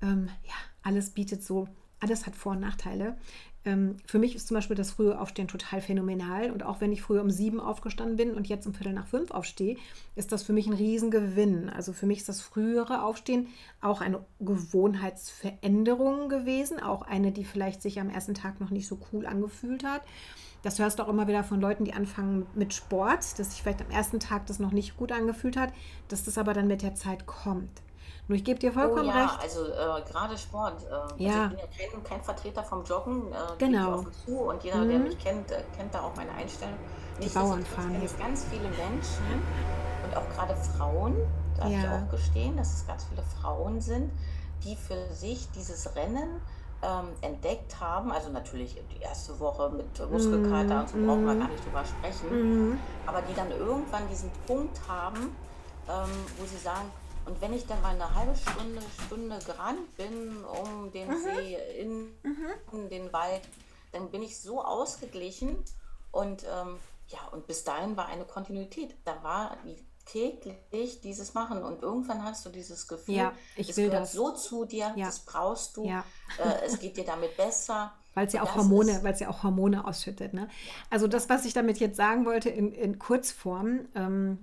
Ähm, 0.01 0.29
ja, 0.45 0.53
alles 0.83 1.09
bietet 1.09 1.43
so, 1.43 1.67
alles 1.99 2.25
hat 2.25 2.35
Vor- 2.35 2.53
und 2.53 2.61
Nachteile. 2.61 3.17
Ähm, 3.65 3.97
für 4.05 4.19
mich 4.19 4.35
ist 4.35 4.47
zum 4.47 4.55
Beispiel 4.55 4.75
das 4.75 4.91
frühe 4.91 5.19
Aufstehen 5.19 5.47
total 5.47 5.81
phänomenal. 5.81 6.51
Und 6.51 6.63
auch 6.63 6.81
wenn 6.81 6.91
ich 6.91 7.01
früher 7.01 7.21
um 7.21 7.29
sieben 7.29 7.59
aufgestanden 7.59 8.15
bin 8.15 8.33
und 8.33 8.47
jetzt 8.47 8.65
um 8.65 8.73
Viertel 8.73 8.93
nach 8.93 9.07
fünf 9.07 9.31
aufstehe, 9.31 9.77
ist 10.15 10.31
das 10.31 10.43
für 10.43 10.53
mich 10.53 10.67
ein 10.67 10.73
Riesengewinn. 10.73 11.69
Also 11.69 11.93
für 11.93 12.05
mich 12.05 12.19
ist 12.19 12.29
das 12.29 12.41
frühere 12.41 13.03
Aufstehen 13.03 13.47
auch 13.81 14.01
eine 14.01 14.23
Gewohnheitsveränderung 14.39 16.29
gewesen. 16.29 16.79
Auch 16.79 17.01
eine, 17.01 17.31
die 17.31 17.43
vielleicht 17.43 17.81
sich 17.81 17.99
am 17.99 18.09
ersten 18.09 18.33
Tag 18.33 18.61
noch 18.61 18.69
nicht 18.69 18.87
so 18.87 18.97
cool 19.11 19.25
angefühlt 19.25 19.83
hat. 19.83 20.01
Das 20.61 20.79
hörst 20.79 20.99
du 20.99 21.03
auch 21.03 21.09
immer 21.09 21.27
wieder 21.27 21.43
von 21.43 21.61
Leuten, 21.61 21.85
die 21.85 21.93
anfangen 21.93 22.45
mit 22.53 22.73
Sport, 22.73 23.39
dass 23.39 23.51
sich 23.51 23.61
vielleicht 23.61 23.81
am 23.81 23.91
ersten 23.91 24.19
Tag 24.19 24.45
das 24.47 24.59
noch 24.59 24.71
nicht 24.71 24.97
gut 24.97 25.11
angefühlt 25.11 25.55
hat, 25.55 25.71
dass 26.09 26.25
das 26.25 26.37
aber 26.37 26.53
dann 26.53 26.67
mit 26.67 26.81
der 26.81 26.95
Zeit 26.95 27.25
kommt. 27.25 27.69
Nur 28.29 28.37
ich 28.37 28.43
gebe 28.43 28.59
dir 28.59 28.71
vollkommen 28.71 29.09
oh, 29.09 29.11
ja, 29.11 29.25
recht. 29.25 29.39
Also 29.41 29.65
äh, 29.65 30.01
gerade 30.07 30.37
Sport. 30.37 30.83
Äh, 30.83 31.23
ja. 31.23 31.45
Also 31.45 31.55
ich 31.55 31.77
bin 31.77 31.87
ja 31.87 31.91
kein, 31.91 32.03
kein 32.03 32.21
Vertreter 32.21 32.63
vom 32.63 32.83
Joggen. 32.83 33.33
Äh, 33.33 33.35
genau. 33.57 34.05
Zu 34.23 34.37
und 34.41 34.63
jeder, 34.63 34.77
mhm. 34.77 34.89
der 34.89 34.99
mich 34.99 35.17
kennt, 35.17 35.51
äh, 35.51 35.63
kennt 35.75 35.95
da 35.95 36.01
auch 36.01 36.15
meine 36.15 36.31
Einstellung. 36.33 36.75
Nicht, 37.17 37.31
Die 37.31 37.39
Bauern 37.39 37.65
fahren. 37.65 37.99
Es 38.05 38.15
ganz 38.19 38.45
viele 38.51 38.69
Menschen 38.69 39.41
und 40.05 40.15
auch 40.15 40.29
gerade 40.29 40.55
Frauen, 40.55 41.15
darf 41.57 41.69
ja. 41.69 41.79
ich 41.79 41.87
auch 41.87 42.11
gestehen, 42.11 42.55
dass 42.55 42.71
es 42.71 42.85
ganz 42.85 43.05
viele 43.05 43.23
Frauen 43.41 43.81
sind, 43.81 44.11
die 44.63 44.75
für 44.75 45.11
sich 45.11 45.49
dieses 45.55 45.95
Rennen 45.95 46.39
ähm, 46.83 47.07
entdeckt 47.21 47.79
haben. 47.81 48.11
Also 48.11 48.29
natürlich 48.29 48.79
die 48.95 49.01
erste 49.01 49.39
Woche 49.39 49.71
mit 49.71 50.11
Muskelkater 50.11 50.75
mhm. 50.75 50.79
und 50.81 50.87
so 50.87 50.97
brauchen 50.97 51.25
wir 51.25 51.33
mhm. 51.33 51.39
gar 51.39 51.49
nicht 51.49 51.65
drüber 51.65 51.83
sprechen. 51.83 52.29
Mhm. 52.69 52.79
Aber 53.07 53.23
die 53.23 53.33
dann 53.33 53.49
irgendwann 53.49 54.07
diesen 54.07 54.29
Punkt 54.45 54.79
haben, 54.87 55.35
ähm, 55.89 56.09
wo 56.37 56.45
sie 56.45 56.57
sagen, 56.57 56.91
und 57.29 57.39
wenn 57.41 57.53
ich 57.53 57.65
dann 57.67 57.81
mal 57.81 57.93
eine 57.93 58.15
halbe 58.15 58.35
Stunde, 58.35 58.81
Stunde 59.05 59.39
gerannt 59.45 59.95
bin 59.95 60.43
um 60.43 60.91
den 60.91 61.09
mhm. 61.09 61.23
See 61.23 61.57
in, 61.79 62.01
mhm. 62.23 62.47
in, 62.73 62.89
den 62.89 63.13
Wald, 63.13 63.41
dann 63.91 64.09
bin 64.09 64.23
ich 64.23 64.39
so 64.39 64.63
ausgeglichen 64.63 65.57
und 66.11 66.43
ähm, 66.43 66.77
ja, 67.07 67.19
und 67.31 67.45
bis 67.45 67.63
dahin 67.63 67.95
war 67.97 68.07
eine 68.07 68.25
Kontinuität. 68.25 68.95
Da 69.05 69.23
war 69.23 69.57
täglich 70.05 71.01
dieses 71.01 71.35
Machen 71.35 71.63
und 71.63 71.83
irgendwann 71.83 72.23
hast 72.23 72.45
du 72.45 72.49
dieses 72.49 72.87
Gefühl, 72.87 73.15
ja, 73.15 73.33
ich 73.55 73.69
es 73.69 73.77
will 73.77 73.89
gehört 73.89 74.03
das. 74.03 74.13
so 74.13 74.31
zu 74.31 74.65
dir, 74.65 74.91
ja. 74.95 75.05
das 75.05 75.19
brauchst 75.19 75.77
du, 75.77 75.85
ja. 75.85 76.03
äh, 76.39 76.65
es 76.65 76.79
geht 76.79 76.97
dir 76.97 77.05
damit 77.05 77.37
besser. 77.37 77.93
Weil 78.15 78.25
es 78.25 78.33
ja 78.33 78.41
auch 78.41 78.55
Hormone, 78.55 78.99
weil 79.03 79.13
es 79.13 79.19
ja 79.19 79.29
auch 79.29 79.43
Hormone 79.43 79.85
ausschüttet. 79.85 80.33
Ne? 80.33 80.49
Also 80.89 81.07
das, 81.07 81.29
was 81.29 81.45
ich 81.45 81.53
damit 81.53 81.77
jetzt 81.77 81.95
sagen 81.95 82.25
wollte 82.25 82.49
in, 82.49 82.73
in 82.73 82.97
Kurzform, 82.97 83.87
ähm, 83.93 84.39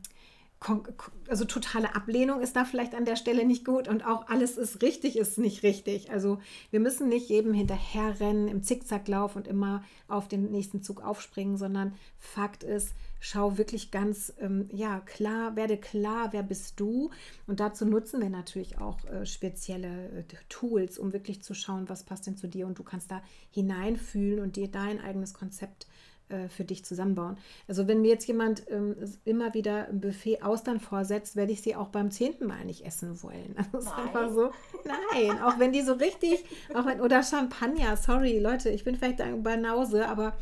also 1.28 1.44
totale 1.44 1.94
Ablehnung 1.94 2.40
ist 2.40 2.56
da 2.56 2.64
vielleicht 2.64 2.94
an 2.94 3.04
der 3.04 3.16
Stelle 3.16 3.44
nicht 3.44 3.64
gut 3.64 3.88
und 3.88 4.04
auch 4.06 4.28
alles 4.28 4.56
ist 4.56 4.82
richtig, 4.82 5.16
ist 5.16 5.38
nicht 5.38 5.62
richtig. 5.62 6.10
Also 6.10 6.38
wir 6.70 6.80
müssen 6.80 7.08
nicht 7.08 7.28
jedem 7.28 7.52
hinterherrennen 7.52 8.48
im 8.48 8.62
Zickzacklauf 8.62 9.36
und 9.36 9.46
immer 9.46 9.84
auf 10.08 10.28
den 10.28 10.50
nächsten 10.50 10.82
Zug 10.82 11.04
aufspringen, 11.04 11.56
sondern 11.56 11.94
Fakt 12.18 12.64
ist, 12.64 12.94
schau 13.20 13.58
wirklich 13.58 13.90
ganz 13.90 14.32
ähm, 14.40 14.68
ja 14.72 15.00
klar, 15.00 15.56
werde 15.56 15.76
klar, 15.76 16.32
wer 16.32 16.42
bist 16.42 16.80
du 16.80 17.10
und 17.46 17.60
dazu 17.60 17.84
nutzen 17.84 18.20
wir 18.20 18.30
natürlich 18.30 18.78
auch 18.78 19.04
äh, 19.04 19.26
spezielle 19.26 20.08
äh, 20.10 20.25
Tools, 20.48 20.98
um 20.98 21.12
wirklich 21.12 21.42
zu 21.42 21.54
schauen, 21.54 21.88
was 21.88 22.04
passt 22.04 22.26
denn 22.26 22.36
zu 22.36 22.48
dir 22.48 22.66
und 22.66 22.78
du 22.78 22.82
kannst 22.82 23.10
da 23.10 23.22
hineinfühlen 23.50 24.40
und 24.40 24.56
dir 24.56 24.68
dein 24.68 25.00
eigenes 25.00 25.34
Konzept 25.34 25.86
äh, 26.28 26.49
für 26.49 26.64
dich 26.64 26.85
zusammenbauen. 26.85 27.37
Also 27.68 27.87
wenn 27.87 28.00
mir 28.00 28.09
jetzt 28.09 28.26
jemand 28.26 28.68
ähm, 28.71 28.97
immer 29.25 29.54
wieder 29.54 29.88
ein 29.88 30.00
Buffet 30.00 30.42
Austern 30.42 30.80
vorsetzt, 30.80 31.37
werde 31.37 31.52
ich 31.52 31.62
sie 31.62 31.76
auch 31.76 31.88
beim 31.88 32.11
zehnten 32.11 32.47
Mal 32.47 32.64
nicht 32.64 32.85
essen 32.85 33.23
wollen. 33.23 33.54
Das 33.73 33.85
ist 33.85 33.90
nein. 33.90 34.06
einfach 34.06 34.30
so. 34.33 34.50
Nein, 34.85 35.40
auch 35.42 35.59
wenn 35.59 35.73
die 35.73 35.83
so 35.83 35.92
richtig, 35.92 36.45
auch 36.75 36.87
wenn, 36.87 37.00
oder 37.00 37.23
Champagner, 37.23 37.97
sorry 37.97 38.38
Leute, 38.38 38.71
ich 38.71 38.85
bin 38.85 38.97
vielleicht 38.97 39.21
ein 39.21 39.42
Banause, 39.42 40.09
aber 40.09 40.35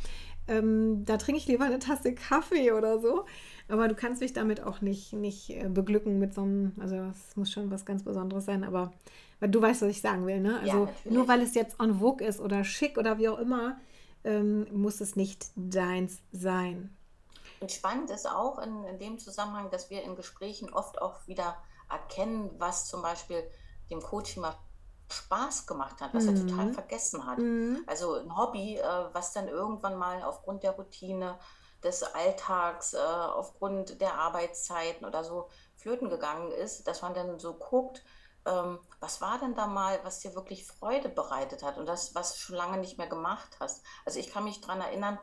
ähm, 0.47 1.05
da 1.05 1.17
trinke 1.17 1.39
ich 1.39 1.47
lieber 1.47 1.65
eine 1.65 1.79
Tasse 1.79 2.15
Kaffee 2.15 2.73
oder 2.73 2.99
so. 2.99 3.25
Aber 3.69 3.89
du 3.89 3.95
kannst 3.95 4.21
mich 4.21 4.33
damit 4.33 4.63
auch 4.63 4.81
nicht, 4.83 5.13
nicht 5.15 5.51
äh, 5.51 5.69
beglücken 5.69 6.19
mit 6.19 6.35
so 6.35 6.43
einem, 6.43 6.73
also 6.79 6.97
es 6.97 7.37
muss 7.37 7.51
schon 7.51 7.71
was 7.71 7.87
ganz 7.87 8.03
Besonderes 8.03 8.45
sein, 8.45 8.63
aber 8.63 8.93
du 9.41 9.61
weißt, 9.61 9.83
was 9.83 9.91
ich 9.91 10.01
sagen 10.01 10.27
will, 10.27 10.41
ne? 10.41 10.61
Also 10.61 10.89
Ja, 11.05 11.11
nur 11.11 11.29
weil 11.29 11.41
es 11.41 11.55
jetzt 11.55 11.81
en 11.81 11.99
vogue 11.99 12.27
ist 12.27 12.41
oder 12.41 12.65
schick 12.65 12.99
oder 12.99 13.19
wie 13.19 13.29
auch 13.29 13.39
immer, 13.39 13.79
ähm, 14.25 14.67
muss 14.73 15.01
es 15.01 15.17
nicht 15.17 15.47
deins 15.57 16.21
sein. 16.33 16.91
Und 17.61 17.73
spannend 17.73 18.11
ist 18.11 18.27
auch 18.29 18.59
in, 18.59 18.85
in 18.85 18.99
dem 18.99 19.19
Zusammenhang, 19.19 19.71
dass 19.71 19.91
wir 19.91 20.03
in 20.03 20.17
Gesprächen 20.17 20.73
oft 20.73 21.01
auch 21.01 21.27
wieder 21.27 21.57
erkennen, 21.89 22.51
was 22.59 22.87
zum 22.89 23.03
Beispiel 23.03 23.49
dem 23.91 24.03
Coach 24.03 24.37
immer 24.37 24.59
Spaß 25.11 25.67
gemacht 25.67 26.01
hat, 26.01 26.15
was 26.15 26.27
er 26.27 26.35
total 26.35 26.69
Mhm. 26.69 26.73
vergessen 26.73 27.27
hat. 27.27 27.39
Mhm. 27.39 27.87
Also 27.87 28.15
ein 28.15 28.37
Hobby, 28.37 28.77
äh, 28.79 28.83
was 29.13 29.33
dann 29.33 29.49
irgendwann 29.49 29.97
mal 29.97 30.23
aufgrund 30.23 30.63
der 30.63 30.73
Routine 30.73 31.39
des 31.83 32.03
Alltags, 32.03 32.95
äh, 32.95 32.99
aufgrund 32.99 34.01
der 34.01 34.15
Arbeitszeiten 34.19 35.07
oder 35.07 35.23
so 35.25 35.49
flöten 35.77 36.09
gegangen 36.09 36.51
ist, 36.53 36.87
dass 36.89 37.03
man 37.03 37.15
dann 37.15 37.39
so 37.39 37.55
guckt, 37.55 38.03
ähm, 38.47 38.79
was 39.01 39.21
war 39.21 39.39
denn 39.39 39.55
da 39.55 39.67
mal, 39.67 40.01
was 40.05 40.21
dir 40.21 40.35
wirklich 40.35 40.67
Freude 40.67 41.09
bereitet 41.09 41.63
hat 41.63 41.79
und 41.79 41.87
das, 41.87 42.15
was 42.15 42.33
du 42.35 42.39
schon 42.39 42.57
lange 42.57 42.79
nicht 42.79 42.99
mehr 42.99 43.09
gemacht 43.09 43.57
hast. 43.61 43.85
Also 44.05 44.19
ich 44.19 44.31
kann 44.31 44.45
mich 44.45 44.61
daran 44.61 44.81
erinnern, 44.81 45.19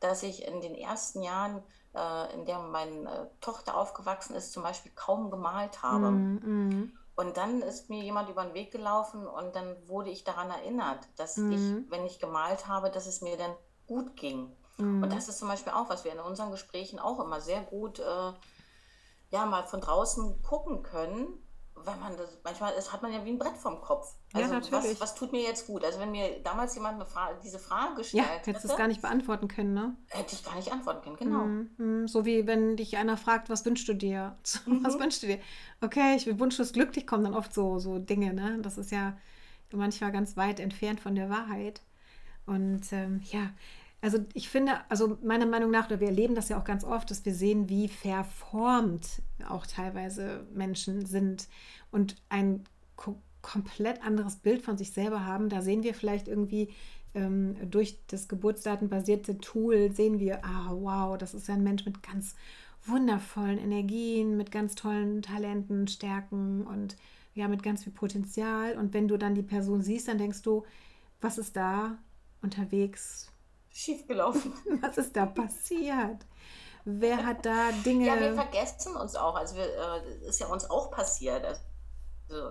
dass 0.00 0.22
ich 0.22 0.44
in 0.46 0.60
den 0.60 0.74
ersten 0.74 1.22
Jahren, 1.22 1.62
äh, 1.94 2.34
in 2.34 2.44
der 2.46 2.58
meine 2.58 3.10
äh, 3.10 3.40
Tochter 3.40 3.76
aufgewachsen 3.76 4.34
ist, 4.34 4.52
zum 4.52 4.62
Beispiel 4.62 4.92
kaum 4.94 5.30
gemalt 5.30 5.82
habe. 5.82 6.10
Mhm. 6.10 6.40
Mhm. 6.42 6.98
Und 7.14 7.36
dann 7.36 7.60
ist 7.62 7.90
mir 7.90 8.02
jemand 8.02 8.30
über 8.30 8.42
den 8.44 8.54
Weg 8.54 8.72
gelaufen 8.72 9.26
und 9.26 9.54
dann 9.54 9.76
wurde 9.86 10.10
ich 10.10 10.24
daran 10.24 10.50
erinnert, 10.50 11.06
dass 11.16 11.36
ich, 11.36 11.60
Mhm. 11.60 11.86
wenn 11.90 12.06
ich 12.06 12.18
gemalt 12.18 12.66
habe, 12.66 12.90
dass 12.90 13.06
es 13.06 13.20
mir 13.20 13.36
dann 13.36 13.54
gut 13.86 14.16
ging. 14.16 14.56
Und 15.00 15.08
Mhm. 15.08 15.10
das 15.10 15.28
ist 15.28 15.38
zum 15.38 15.48
Beispiel 15.48 15.72
auch, 15.72 15.88
was 15.90 16.04
wir 16.04 16.12
in 16.12 16.20
unseren 16.20 16.50
Gesprächen 16.50 16.98
auch 16.98 17.20
immer 17.20 17.40
sehr 17.40 17.60
gut, 17.62 17.98
äh, 17.98 18.32
ja, 19.30 19.46
mal 19.46 19.64
von 19.64 19.80
draußen 19.80 20.42
gucken 20.42 20.82
können, 20.82 21.41
wenn 21.84 21.98
man 22.00 22.16
das, 22.16 22.38
manchmal 22.44 22.72
ist, 22.74 22.92
hat 22.92 23.02
man 23.02 23.12
ja 23.12 23.24
wie 23.24 23.30
ein 23.30 23.38
Brett 23.38 23.56
vorm 23.56 23.80
Kopf. 23.80 24.14
Ja, 24.32 24.40
Also 24.40 24.54
was, 24.54 24.62
natürlich. 24.72 25.00
was 25.00 25.14
tut 25.14 25.32
mir 25.32 25.42
jetzt 25.42 25.66
gut? 25.66 25.84
Also 25.84 26.00
wenn 26.00 26.10
mir 26.10 26.40
damals 26.42 26.74
jemand 26.74 27.02
Frage, 27.08 27.38
diese 27.42 27.58
Frage 27.58 27.96
Ja, 28.12 28.24
gestellt 28.24 28.46
hättest 28.46 28.64
du 28.64 28.68
es 28.68 28.76
gar 28.76 28.88
nicht 28.88 29.02
beantworten 29.02 29.48
können, 29.48 29.74
ne? 29.74 29.96
hätte 30.08 30.34
ich 30.34 30.44
gar 30.44 30.54
nicht 30.56 30.70
antworten 30.72 31.02
können. 31.02 31.16
Genau. 31.18 31.44
Mhm. 31.44 31.70
Mhm. 31.78 32.08
So 32.08 32.24
wie 32.24 32.46
wenn 32.46 32.76
dich 32.76 32.96
einer 32.96 33.16
fragt, 33.16 33.48
was 33.50 33.64
wünschst 33.64 33.88
du 33.88 33.94
dir? 33.94 34.36
Was 34.82 34.94
Mhm. 34.94 35.00
wünschst 35.00 35.22
du 35.22 35.26
dir? 35.28 35.38
Okay, 35.80 36.16
ich 36.16 36.26
wünsche 36.38 36.62
es 36.62 36.72
glücklich, 36.72 37.06
kommen 37.06 37.24
dann 37.24 37.34
oft 37.34 37.52
so, 37.54 37.78
so 37.78 37.98
Dinge, 37.98 38.32
ne? 38.34 38.58
Das 38.62 38.78
ist 38.78 38.90
ja 38.90 39.16
manchmal 39.72 40.12
ganz 40.12 40.36
weit 40.36 40.60
entfernt 40.60 41.00
von 41.00 41.14
der 41.14 41.30
Wahrheit. 41.30 41.80
Und 42.46 42.92
ähm, 42.92 43.20
ja, 43.32 43.50
also 44.02 44.18
ich 44.34 44.48
finde, 44.48 44.72
also 44.88 45.16
meiner 45.22 45.46
Meinung 45.46 45.70
nach, 45.70 45.86
oder 45.86 46.00
wir 46.00 46.08
erleben 46.08 46.34
das 46.34 46.48
ja 46.48 46.58
auch 46.58 46.64
ganz 46.64 46.82
oft, 46.84 47.10
dass 47.10 47.24
wir 47.24 47.34
sehen, 47.34 47.68
wie 47.68 47.88
verformt 47.88 49.22
auch 49.48 49.64
teilweise 49.64 50.44
Menschen 50.52 51.06
sind 51.06 51.48
und 51.90 52.16
ein 52.28 52.64
ko 52.96 53.22
komplett 53.42 54.04
anderes 54.04 54.36
Bild 54.36 54.62
von 54.62 54.78
sich 54.78 54.92
selber 54.92 55.26
haben. 55.26 55.48
Da 55.48 55.62
sehen 55.62 55.82
wir 55.82 55.94
vielleicht 55.94 56.28
irgendwie 56.28 56.68
ähm, 57.14 57.56
durch 57.68 57.98
das 58.06 58.28
geburtsdatenbasierte 58.28 59.38
Tool, 59.38 59.90
sehen 59.92 60.20
wir, 60.20 60.44
ah 60.44 60.70
wow, 60.70 61.18
das 61.18 61.34
ist 61.34 61.50
ein 61.50 61.64
Mensch 61.64 61.84
mit 61.84 62.04
ganz 62.04 62.36
wundervollen 62.86 63.58
Energien, 63.58 64.36
mit 64.36 64.52
ganz 64.52 64.76
tollen 64.76 65.22
Talenten, 65.22 65.88
Stärken 65.88 66.62
und 66.66 66.96
ja, 67.34 67.48
mit 67.48 67.64
ganz 67.64 67.82
viel 67.82 67.92
Potenzial. 67.92 68.76
Und 68.76 68.94
wenn 68.94 69.08
du 69.08 69.16
dann 69.16 69.34
die 69.34 69.42
Person 69.42 69.82
siehst, 69.82 70.06
dann 70.06 70.18
denkst 70.18 70.42
du, 70.42 70.64
was 71.20 71.38
ist 71.38 71.56
da 71.56 71.98
unterwegs? 72.42 73.31
Schief 73.72 74.06
gelaufen. 74.06 74.52
Was 74.82 74.98
ist 74.98 75.16
da 75.16 75.26
passiert? 75.26 76.26
Wer 76.84 77.24
hat 77.24 77.46
da 77.46 77.70
Ja, 77.70 78.20
wir 78.20 78.30
Dinge? 78.30 78.34
vergessen 78.34 78.96
uns 78.96 79.14
auch. 79.16 79.36
Also 79.36 79.56
wir, 79.56 79.64
äh, 79.64 80.28
ist 80.28 80.40
ja 80.40 80.46
uns 80.48 80.68
auch 80.68 80.90
passiert. 80.90 81.44
Also, 81.44 81.60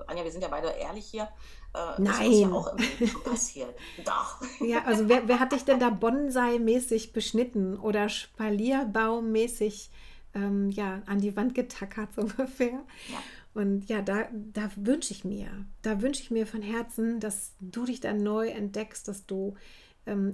Anja, 0.07 0.23
wir 0.23 0.31
sind 0.31 0.41
ja 0.41 0.47
beide 0.47 0.69
ehrlich 0.69 1.05
hier. 1.05 1.27
Äh, 1.73 2.01
ist 2.07 2.21
uns 2.21 2.39
ja 2.39 2.47
Nein. 2.47 2.53
auch 2.53 2.67
im 2.67 2.77
Leben 2.77 3.23
passiert. 3.23 3.75
Doch. 4.05 4.41
Ja, 4.59 4.83
also 4.85 5.09
wer, 5.09 5.27
wer 5.27 5.39
hat 5.39 5.51
dich 5.51 5.63
denn 5.65 5.79
da 5.79 5.89
Bonsai-mäßig 5.89 7.13
beschnitten 7.13 7.77
oder 7.79 8.07
Spalierbaum-mäßig 8.09 9.89
ähm, 10.33 10.69
ja, 10.71 11.01
an 11.07 11.19
die 11.19 11.35
Wand 11.35 11.55
getackert, 11.55 12.09
so 12.15 12.21
ungefähr? 12.21 12.79
Ja. 13.07 13.17
Und 13.53 13.89
ja, 13.89 14.01
da, 14.01 14.27
da 14.31 14.69
wünsche 14.77 15.13
ich 15.13 15.25
mir, 15.25 15.49
da 15.81 16.01
wünsche 16.01 16.21
ich 16.21 16.31
mir 16.31 16.47
von 16.47 16.61
Herzen, 16.61 17.19
dass 17.19 17.51
du 17.59 17.85
dich 17.85 17.99
dann 17.99 18.23
neu 18.23 18.47
entdeckst, 18.47 19.07
dass 19.09 19.25
du, 19.25 19.55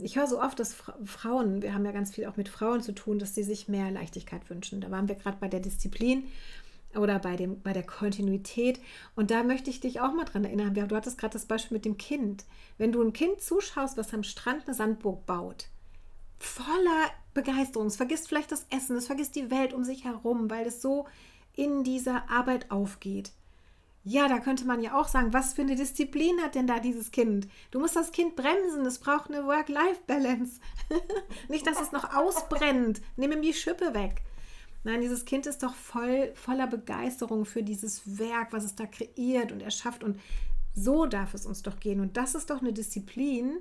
ich 0.01 0.15
höre 0.15 0.27
so 0.27 0.41
oft, 0.41 0.59
dass 0.59 0.73
Fra 0.73 0.97
Frauen, 1.03 1.61
wir 1.61 1.73
haben 1.73 1.85
ja 1.85 1.91
ganz 1.91 2.15
viel 2.15 2.25
auch 2.25 2.37
mit 2.37 2.47
Frauen 2.47 2.81
zu 2.81 2.93
tun, 2.93 3.19
dass 3.19 3.35
sie 3.35 3.43
sich 3.43 3.67
mehr 3.67 3.91
Leichtigkeit 3.91 4.49
wünschen. 4.49 4.79
Da 4.79 4.91
waren 4.91 5.09
wir 5.09 5.15
gerade 5.15 5.37
bei 5.39 5.49
der 5.49 5.59
Disziplin 5.59 6.23
oder 6.95 7.19
bei, 7.19 7.35
dem, 7.35 7.61
bei 7.61 7.73
der 7.73 7.83
Kontinuität. 7.83 8.79
Und 9.15 9.29
da 9.29 9.43
möchte 9.43 9.69
ich 9.69 9.81
dich 9.81 9.99
auch 9.99 10.13
mal 10.13 10.23
dran 10.23 10.45
erinnern. 10.45 10.73
Du 10.73 10.95
hattest 10.95 11.17
gerade 11.17 11.33
das 11.33 11.45
Beispiel 11.45 11.75
mit 11.75 11.85
dem 11.85 11.97
Kind. 11.97 12.45
Wenn 12.77 12.93
du 12.93 13.01
ein 13.01 13.13
Kind 13.13 13.41
zuschaust, 13.41 13.97
was 13.97 14.13
am 14.13 14.23
Strand 14.23 14.65
eine 14.65 14.73
Sandburg 14.73 15.25
baut, 15.25 15.67
voller 16.39 17.09
Begeisterung, 17.33 17.87
es 17.87 17.97
vergisst 17.97 18.29
vielleicht 18.29 18.51
das 18.51 18.65
Essen, 18.69 18.95
es 18.95 19.07
vergisst 19.07 19.35
die 19.35 19.51
Welt 19.51 19.73
um 19.73 19.83
sich 19.83 20.05
herum, 20.05 20.49
weil 20.49 20.65
es 20.67 20.81
so 20.81 21.07
in 21.55 21.83
dieser 21.83 22.29
Arbeit 22.29 22.71
aufgeht. 22.71 23.31
Ja, 24.09 24.29
da 24.29 24.39
könnte 24.39 24.63
man 24.63 24.81
ja 24.81 24.97
auch 24.97 25.09
sagen, 25.09 25.33
was 25.33 25.53
für 25.53 25.63
eine 25.63 25.75
Disziplin 25.75 26.41
hat 26.41 26.55
denn 26.55 26.65
da 26.65 26.79
dieses 26.79 27.11
Kind? 27.11 27.45
Du 27.71 27.79
musst 27.79 27.97
das 27.97 28.13
Kind 28.13 28.37
bremsen, 28.37 28.85
es 28.85 28.99
braucht 28.99 29.29
eine 29.29 29.45
Work-Life-Balance. 29.45 30.61
Nicht, 31.49 31.67
dass 31.67 31.81
es 31.81 31.91
noch 31.91 32.15
ausbrennt. 32.15 33.01
Nimm 33.17 33.33
ihm 33.33 33.41
die 33.41 33.53
Schippe 33.53 33.93
weg. 33.93 34.21
Nein, 34.85 35.01
dieses 35.01 35.25
Kind 35.25 35.45
ist 35.45 35.61
doch 35.61 35.75
voll 35.75 36.31
voller 36.35 36.67
Begeisterung 36.67 37.43
für 37.43 37.63
dieses 37.63 38.17
Werk, 38.17 38.53
was 38.53 38.63
es 38.63 38.75
da 38.75 38.85
kreiert 38.85 39.51
und 39.51 39.61
erschafft. 39.61 40.05
Und 40.05 40.21
so 40.73 41.05
darf 41.05 41.33
es 41.33 41.45
uns 41.45 41.61
doch 41.61 41.77
gehen. 41.77 41.99
Und 41.99 42.15
das 42.15 42.33
ist 42.33 42.49
doch 42.49 42.61
eine 42.61 42.71
Disziplin, 42.71 43.57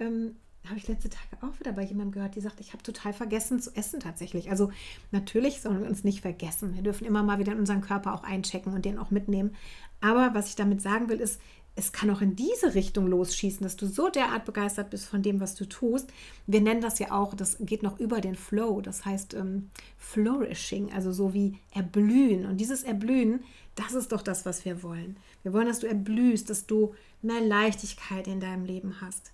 ähm, 0.00 0.34
habe 0.68 0.78
ich 0.78 0.88
letzte 0.88 1.08
Tage 1.08 1.42
auch 1.42 1.58
wieder 1.60 1.72
bei 1.72 1.82
jemandem 1.82 2.12
gehört, 2.12 2.34
die 2.34 2.40
sagt, 2.40 2.60
ich 2.60 2.72
habe 2.72 2.82
total 2.82 3.12
vergessen 3.12 3.60
zu 3.60 3.74
essen 3.74 4.00
tatsächlich. 4.00 4.50
Also 4.50 4.70
natürlich 5.10 5.60
sollen 5.60 5.80
wir 5.80 5.88
uns 5.88 6.04
nicht 6.04 6.20
vergessen. 6.20 6.74
Wir 6.74 6.82
dürfen 6.82 7.06
immer 7.06 7.22
mal 7.22 7.38
wieder 7.38 7.52
in 7.52 7.58
unseren 7.58 7.80
Körper 7.80 8.14
auch 8.14 8.24
einchecken 8.24 8.72
und 8.72 8.84
den 8.84 8.98
auch 8.98 9.10
mitnehmen. 9.10 9.54
Aber 10.00 10.34
was 10.34 10.48
ich 10.48 10.56
damit 10.56 10.80
sagen 10.80 11.08
will, 11.08 11.20
ist, 11.20 11.40
es 11.78 11.92
kann 11.92 12.10
auch 12.10 12.20
in 12.20 12.34
diese 12.34 12.74
Richtung 12.74 13.06
losschießen, 13.06 13.62
dass 13.62 13.76
du 13.76 13.86
so 13.86 14.08
derart 14.08 14.44
begeistert 14.44 14.90
bist 14.90 15.06
von 15.06 15.22
dem, 15.22 15.38
was 15.38 15.54
du 15.54 15.64
tust. 15.64 16.12
Wir 16.48 16.60
nennen 16.60 16.80
das 16.80 16.98
ja 16.98 17.12
auch, 17.12 17.34
das 17.34 17.56
geht 17.60 17.84
noch 17.84 18.00
über 18.00 18.20
den 18.20 18.34
Flow, 18.34 18.80
das 18.80 19.04
heißt 19.04 19.34
ähm, 19.34 19.70
Flourishing, 19.96 20.92
also 20.92 21.12
so 21.12 21.34
wie 21.34 21.56
erblühen. 21.72 22.46
Und 22.46 22.56
dieses 22.56 22.82
Erblühen, 22.82 23.44
das 23.76 23.94
ist 23.94 24.10
doch 24.10 24.22
das, 24.22 24.44
was 24.44 24.64
wir 24.64 24.82
wollen. 24.82 25.18
Wir 25.44 25.52
wollen, 25.52 25.68
dass 25.68 25.78
du 25.78 25.86
erblühst, 25.86 26.50
dass 26.50 26.66
du 26.66 26.94
mehr 27.22 27.40
Leichtigkeit 27.40 28.26
in 28.26 28.40
deinem 28.40 28.64
Leben 28.64 29.00
hast 29.00 29.32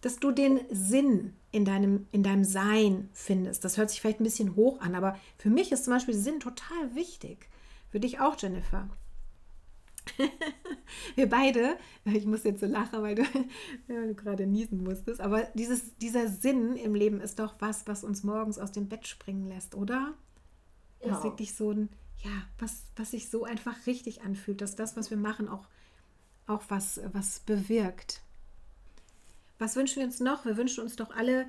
dass 0.00 0.16
du 0.18 0.30
den 0.30 0.60
Sinn 0.70 1.34
in 1.52 1.64
deinem, 1.64 2.06
in 2.12 2.22
deinem 2.22 2.44
Sein 2.44 3.08
findest. 3.12 3.64
Das 3.64 3.76
hört 3.76 3.90
sich 3.90 4.00
vielleicht 4.00 4.20
ein 4.20 4.24
bisschen 4.24 4.56
hoch 4.56 4.80
an, 4.80 4.94
aber 4.94 5.18
für 5.36 5.50
mich 5.50 5.72
ist 5.72 5.84
zum 5.84 5.92
Beispiel 5.94 6.14
Sinn 6.14 6.40
total 6.40 6.94
wichtig. 6.94 7.48
Für 7.90 8.00
dich 8.00 8.20
auch, 8.20 8.36
Jennifer. 8.40 8.88
Wir 11.14 11.28
beide, 11.28 11.76
ich 12.04 12.24
muss 12.26 12.44
jetzt 12.44 12.60
so 12.60 12.66
lachen, 12.66 13.02
weil 13.02 13.14
du, 13.16 13.22
weil 13.88 14.08
du 14.08 14.14
gerade 14.14 14.46
niesen 14.46 14.82
musstest, 14.82 15.20
aber 15.20 15.42
dieses, 15.54 15.96
dieser 15.98 16.28
Sinn 16.28 16.76
im 16.76 16.94
Leben 16.94 17.20
ist 17.20 17.38
doch 17.38 17.54
was, 17.58 17.86
was 17.86 18.04
uns 18.04 18.22
morgens 18.22 18.58
aus 18.58 18.72
dem 18.72 18.88
Bett 18.88 19.06
springen 19.06 19.46
lässt, 19.48 19.74
oder? 19.74 20.14
Das 21.00 21.10
ist 21.10 21.22
Genau. 21.22 21.24
wirklich 21.24 21.54
so 21.54 21.70
ein, 21.72 21.88
ja, 22.22 22.30
was, 22.58 22.84
was 22.96 23.10
sich 23.12 23.28
so 23.30 23.44
einfach 23.44 23.86
richtig 23.86 24.22
anfühlt, 24.22 24.60
dass 24.60 24.76
das, 24.76 24.96
was 24.96 25.10
wir 25.10 25.16
machen, 25.16 25.48
auch, 25.48 25.66
auch 26.46 26.62
was, 26.68 27.00
was 27.12 27.40
bewirkt. 27.40 28.22
Was 29.60 29.76
wünschen 29.76 29.96
wir 29.96 30.06
uns 30.06 30.20
noch? 30.20 30.46
Wir 30.46 30.56
wünschen 30.56 30.82
uns 30.82 30.96
doch 30.96 31.10
alle 31.14 31.44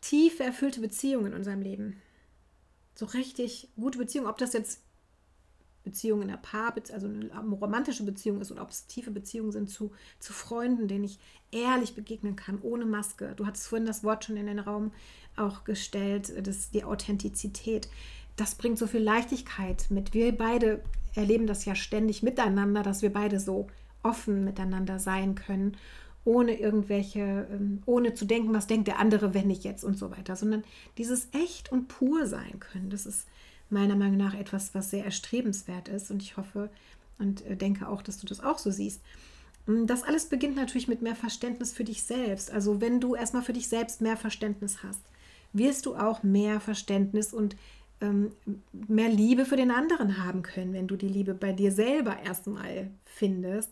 tiefe, 0.00 0.42
erfüllte 0.42 0.80
Beziehungen 0.80 1.26
in 1.26 1.34
unserem 1.34 1.60
Leben. 1.60 2.00
So 2.94 3.04
richtig 3.04 3.68
gute 3.76 3.98
Beziehungen, 3.98 4.30
ob 4.30 4.38
das 4.38 4.54
jetzt 4.54 4.80
Beziehungen 5.84 6.22
in 6.22 6.28
einer 6.30 6.38
Paar, 6.38 6.74
also 6.92 7.06
eine 7.06 7.30
romantische 7.54 8.04
Beziehung 8.04 8.40
ist 8.40 8.50
oder 8.50 8.62
ob 8.62 8.70
es 8.70 8.86
tiefe 8.86 9.10
Beziehungen 9.10 9.52
sind 9.52 9.68
zu, 9.68 9.92
zu 10.18 10.32
Freunden, 10.32 10.88
denen 10.88 11.04
ich 11.04 11.18
ehrlich 11.50 11.94
begegnen 11.94 12.34
kann, 12.34 12.60
ohne 12.62 12.86
Maske. 12.86 13.34
Du 13.36 13.46
hattest 13.46 13.68
vorhin 13.68 13.86
das 13.86 14.02
Wort 14.04 14.24
schon 14.24 14.38
in 14.38 14.46
den 14.46 14.58
Raum 14.58 14.92
auch 15.36 15.64
gestellt, 15.64 16.32
das, 16.46 16.70
die 16.70 16.84
Authentizität. 16.84 17.90
Das 18.36 18.54
bringt 18.54 18.78
so 18.78 18.86
viel 18.86 19.02
Leichtigkeit 19.02 19.86
mit. 19.90 20.14
Wir 20.14 20.36
beide 20.36 20.82
erleben 21.14 21.46
das 21.46 21.66
ja 21.66 21.74
ständig 21.74 22.22
miteinander, 22.22 22.82
dass 22.82 23.02
wir 23.02 23.12
beide 23.12 23.38
so 23.38 23.66
offen 24.02 24.44
miteinander 24.44 24.98
sein 24.98 25.34
können, 25.34 25.76
ohne 26.28 26.60
irgendwelche, 26.60 27.48
ähm, 27.50 27.82
ohne 27.86 28.12
zu 28.12 28.26
denken, 28.26 28.52
was 28.52 28.66
denkt 28.66 28.86
der 28.86 28.98
andere, 28.98 29.32
wenn 29.32 29.48
ich 29.48 29.64
jetzt 29.64 29.82
und 29.82 29.98
so 29.98 30.10
weiter, 30.10 30.36
sondern 30.36 30.62
dieses 30.98 31.28
echt 31.32 31.72
und 31.72 31.88
pur 31.88 32.26
sein 32.26 32.60
können. 32.60 32.90
Das 32.90 33.06
ist 33.06 33.26
meiner 33.70 33.96
Meinung 33.96 34.18
nach 34.18 34.34
etwas, 34.34 34.74
was 34.74 34.90
sehr 34.90 35.06
erstrebenswert 35.06 35.88
ist 35.88 36.10
und 36.10 36.22
ich 36.22 36.36
hoffe 36.36 36.68
und 37.18 37.46
äh, 37.46 37.56
denke 37.56 37.88
auch, 37.88 38.02
dass 38.02 38.18
du 38.18 38.26
das 38.26 38.40
auch 38.40 38.58
so 38.58 38.70
siehst. 38.70 39.00
Mm, 39.66 39.86
Das 39.86 40.02
alles 40.02 40.26
beginnt 40.26 40.56
natürlich 40.56 40.86
mit 40.86 41.00
mehr 41.00 41.16
Verständnis 41.16 41.72
für 41.72 41.84
dich 41.84 42.02
selbst. 42.02 42.50
Also 42.50 42.82
wenn 42.82 43.00
du 43.00 43.14
erstmal 43.14 43.42
für 43.42 43.54
dich 43.54 43.68
selbst 43.68 44.02
mehr 44.02 44.18
Verständnis 44.18 44.82
hast, 44.82 45.00
wirst 45.54 45.86
du 45.86 45.96
auch 45.96 46.22
mehr 46.22 46.60
Verständnis 46.60 47.32
und 47.32 47.56
ähm, 48.02 48.32
mehr 48.86 49.08
Liebe 49.08 49.46
für 49.46 49.56
den 49.56 49.70
anderen 49.70 50.22
haben 50.22 50.42
können, 50.42 50.74
wenn 50.74 50.88
du 50.88 50.96
die 50.96 51.08
Liebe 51.08 51.32
bei 51.32 51.52
dir 51.52 51.72
selber 51.72 52.18
erstmal 52.22 52.90
findest 53.06 53.70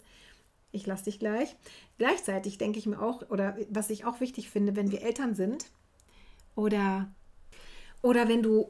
ich 0.77 0.87
lasse 0.87 1.05
dich 1.05 1.19
gleich. 1.19 1.57
Gleichzeitig 1.99 2.59
denke 2.59 2.79
ich 2.79 2.87
mir 2.87 3.01
auch, 3.01 3.29
oder 3.31 3.57
was 3.71 3.91
ich 3.91 4.05
auch 4.05 4.21
wichtig 4.21 4.51
finde, 4.51 4.77
wenn 4.77 4.93
wir 4.93 5.03
Eltern 5.03 5.35
sind 5.35 5.67
oder, 6.55 7.09
oder 8.03 8.29
wenn 8.29 8.43
du 8.43 8.69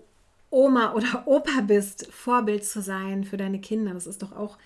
Oma 0.51 0.95
oder 0.95 1.23
Opa 1.27 1.61
bist, 1.61 2.07
Vorbild 2.13 2.65
zu 2.65 2.81
sein 2.81 3.25
für 3.25 3.37
deine 3.37 3.61
Kinder. 3.61 3.95
Das 3.95 4.07
ist 4.07 4.23
doch 4.23 4.33
auch 4.33 4.59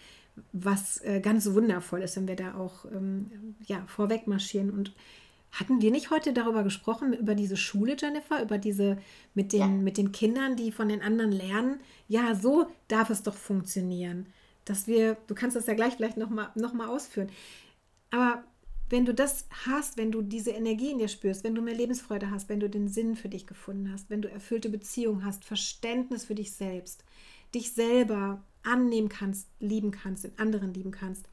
was 0.52 1.02
äh, 1.02 1.20
ganz 1.20 1.52
Wundervolles, 1.52 2.16
wenn 2.16 2.28
wir 2.28 2.36
da 2.36 2.54
auch 2.54 2.84
ähm, 2.86 3.56
ja, 3.66 3.84
vorweg 3.86 4.26
marschieren. 4.26 4.70
Und 4.70 4.92
hatten 5.52 5.82
wir 5.82 5.90
nicht 5.90 6.10
heute 6.10 6.32
darüber 6.32 6.62
gesprochen, 6.62 7.12
über 7.12 7.34
diese 7.34 7.56
Schule, 7.56 7.96
Jennifer, 7.98 8.42
über 8.42 8.58
diese 8.58 8.98
mit 9.34 9.52
den, 9.52 9.60
ja. 9.60 9.66
mit 9.66 9.98
den 9.98 10.12
Kindern, 10.12 10.56
die 10.56 10.72
von 10.72 10.88
den 10.88 11.02
anderen 11.02 11.32
lernen? 11.32 11.80
Ja, 12.08 12.34
so 12.34 12.68
darf 12.88 13.10
es 13.10 13.22
doch 13.22 13.34
funktionieren. 13.34 14.26
Dass 14.64 14.86
wir, 14.86 15.16
du 15.26 15.34
kannst 15.34 15.56
das 15.56 15.66
ja 15.66 15.74
gleich 15.74 15.94
vielleicht 15.94 16.16
nochmal 16.16 16.50
noch 16.54 16.72
mal 16.72 16.88
ausführen. 16.88 17.30
Aber 18.10 18.44
wenn 18.90 19.04
du 19.04 19.14
das 19.14 19.46
hast, 19.66 19.96
wenn 19.96 20.10
du 20.10 20.20
diese 20.20 20.50
Energie 20.50 20.90
in 20.90 20.98
dir 20.98 21.08
spürst, 21.08 21.44
wenn 21.44 21.54
du 21.54 21.62
mehr 21.62 21.74
Lebensfreude 21.74 22.30
hast, 22.30 22.48
wenn 22.48 22.60
du 22.60 22.68
den 22.68 22.88
Sinn 22.88 23.14
für 23.14 23.28
dich 23.28 23.46
gefunden 23.46 23.92
hast, 23.92 24.10
wenn 24.10 24.20
du 24.20 24.28
erfüllte 24.28 24.68
Beziehungen 24.68 25.24
hast, 25.24 25.44
Verständnis 25.44 26.24
für 26.24 26.34
dich 26.34 26.52
selbst, 26.52 27.04
dich 27.54 27.72
selber 27.72 28.42
annehmen 28.62 29.08
kannst, 29.08 29.48
lieben 29.60 29.92
kannst, 29.92 30.24
in 30.24 30.38
anderen 30.38 30.74
lieben 30.74 30.90
kannst, 30.90 31.26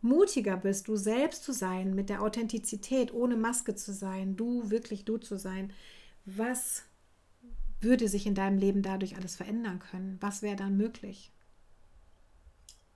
mutiger 0.00 0.56
bist, 0.56 0.86
du 0.86 0.96
selbst 0.96 1.42
zu 1.42 1.52
sein, 1.52 1.94
mit 1.94 2.08
der 2.08 2.22
Authentizität, 2.22 3.12
ohne 3.12 3.36
Maske 3.36 3.74
zu 3.74 3.92
sein, 3.92 4.36
du 4.36 4.70
wirklich 4.70 5.04
du 5.04 5.18
zu 5.18 5.36
sein, 5.36 5.72
was 6.24 6.84
würde 7.80 8.08
sich 8.08 8.26
in 8.26 8.34
deinem 8.34 8.58
Leben 8.58 8.82
dadurch 8.82 9.16
alles 9.16 9.34
verändern 9.36 9.78
können? 9.78 10.16
Was 10.20 10.42
wäre 10.42 10.56
dann 10.56 10.76
möglich? 10.76 11.33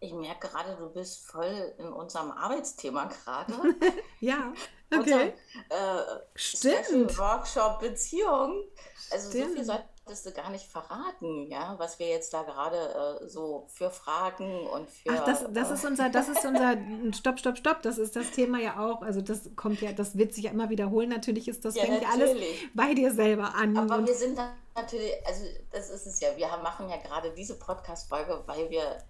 Ich 0.00 0.12
merke 0.12 0.49
gerade, 0.49 0.76
du 0.76 0.88
bist 0.90 1.26
voll 1.26 1.75
in 1.78 1.88
unserem 1.88 2.31
Arbeitsthema 2.31 3.07
gerade. 3.07 3.52
ja, 4.21 4.52
okay. 4.97 5.33
Unser, 5.69 6.00
äh, 6.00 6.21
Stimmt. 6.37 7.19
Workshop 7.19 7.81
Beziehung. 7.81 8.62
Also 9.11 9.31
Stimmt. 9.31 9.49
so 9.49 9.55
viel 9.55 9.64
solltest 9.64 10.26
du 10.26 10.33
gar 10.33 10.50
nicht 10.50 10.67
verraten, 10.67 11.50
ja, 11.50 11.75
was 11.78 11.99
wir 11.99 12.09
jetzt 12.09 12.33
da 12.33 12.45
gerade 12.45 13.21
äh, 13.23 13.28
so 13.28 13.67
für 13.69 13.90
Fragen 13.90 14.69
und 14.69 14.88
für. 14.88 15.11
Ach, 15.11 15.25
das, 15.25 15.45
das 15.52 15.71
äh, 15.71 15.75
ist 15.75 15.85
unser, 15.85 16.11
das 16.11 16.28
ist 16.28 16.45
unser 16.45 16.76
Stopp, 17.12 17.40
Stopp, 17.40 17.59
Stopp. 17.59 17.83
Das 17.83 17.99
ist 17.99 18.14
das 18.14 18.31
Thema 18.31 18.61
ja 18.61 18.78
auch. 18.78 19.02
Also 19.02 19.21
das 19.21 19.50
kommt 19.57 19.81
ja, 19.81 19.93
das 19.93 20.17
wird 20.17 20.33
sich 20.33 20.45
ja 20.45 20.52
immer 20.52 20.71
wiederholen. 20.71 21.09
Natürlich 21.09 21.49
ist 21.49 21.64
das 21.64 21.75
ja, 21.75 21.85
fängt 21.85 22.02
ja 22.02 22.11
alles 22.11 22.38
bei 22.73 22.95
dir 22.95 23.12
selber 23.12 23.52
an. 23.57 23.76
Aber 23.76 24.07
wir 24.07 24.14
sind 24.14 24.38
da 24.38 24.55
natürlich, 24.76 25.12
also 25.26 25.45
das 25.73 25.90
ist 25.90 26.07
es 26.07 26.21
ja. 26.21 26.28
Wir 26.37 26.47
machen 26.62 26.88
ja 26.88 26.99
gerade 26.99 27.33
diese 27.35 27.59
Podcast-Folge, 27.59 28.45
weil 28.47 28.71
wir 28.71 29.02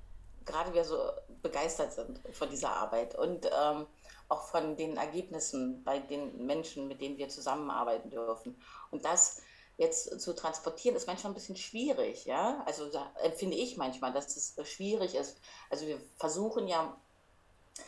gerade 0.48 0.74
wir 0.74 0.84
so 0.84 0.98
begeistert 1.42 1.92
sind 1.92 2.20
von 2.32 2.50
dieser 2.50 2.70
Arbeit 2.70 3.14
und 3.14 3.46
ähm, 3.46 3.86
auch 4.28 4.42
von 4.48 4.76
den 4.76 4.96
Ergebnissen 4.96 5.84
bei 5.84 5.98
den 5.98 6.46
Menschen, 6.46 6.88
mit 6.88 7.00
denen 7.00 7.16
wir 7.16 7.28
zusammenarbeiten 7.28 8.10
dürfen. 8.10 8.60
Und 8.90 9.04
das 9.04 9.42
jetzt 9.76 10.20
zu 10.20 10.34
transportieren, 10.34 10.96
ist 10.96 11.06
manchmal 11.06 11.32
ein 11.32 11.34
bisschen 11.34 11.56
schwierig, 11.56 12.24
ja. 12.24 12.62
Also 12.66 12.90
empfinde 13.22 13.56
ich 13.56 13.76
manchmal, 13.76 14.12
dass 14.12 14.36
es 14.36 14.68
schwierig 14.68 15.14
ist. 15.14 15.40
Also 15.70 15.86
wir 15.86 16.00
versuchen 16.16 16.66
ja, 16.66 16.96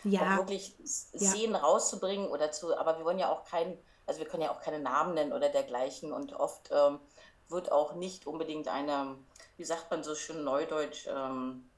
ja. 0.05 0.37
wirklich 0.37 0.77
Szenen 0.85 1.55
ja. 1.55 1.61
rauszubringen 1.61 2.29
oder 2.29 2.53
zu, 2.53 2.77
aber 2.77 2.99
wir 2.99 3.05
wollen 3.05 3.19
ja 3.19 3.33
auch 3.33 3.45
keinen, 3.45 3.77
also 4.07 4.21
wir 4.21 4.27
können 4.27 4.45
ja 4.45 4.53
auch 4.53 4.61
keine 4.61 4.79
Namen 4.79 5.15
nennen 5.15 5.33
oder 5.33 5.49
dergleichen 5.49 6.13
und 6.13 6.33
oft 6.33 6.71
ähm, 6.71 7.01
wird 7.49 7.73
auch 7.73 7.95
nicht 7.95 8.27
unbedingt 8.27 8.69
eine, 8.69 9.19
wie 9.57 9.65
sagt 9.65 9.91
man 9.91 10.05
so 10.05 10.15
schön 10.15 10.45
neudeutsch, 10.45 11.09
ähm, 11.09 11.70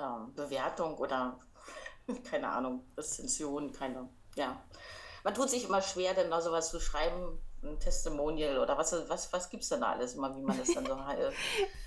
ähm, 0.00 0.34
Bewertung 0.34 0.96
oder 0.98 1.38
keine 2.30 2.48
Ahnung, 2.48 2.84
Rezension, 2.96 3.72
keine, 3.72 4.08
ja. 4.34 4.60
Man 5.24 5.34
tut 5.34 5.50
sich 5.50 5.64
immer 5.64 5.82
schwer, 5.82 6.14
denn 6.14 6.30
da 6.30 6.40
sowas 6.40 6.70
zu 6.70 6.78
schreiben, 6.78 7.38
ein 7.62 7.80
Testimonial 7.80 8.58
oder 8.58 8.78
was, 8.78 8.94
was, 9.08 9.32
was 9.32 9.50
gibt 9.50 9.62
es 9.62 9.70
denn 9.70 9.80
da 9.80 9.92
alles 9.92 10.14
immer, 10.14 10.34
wie 10.36 10.42
man 10.42 10.56
das 10.58 10.72
dann 10.72 10.86
so 10.86 10.96
halt. 11.04 11.32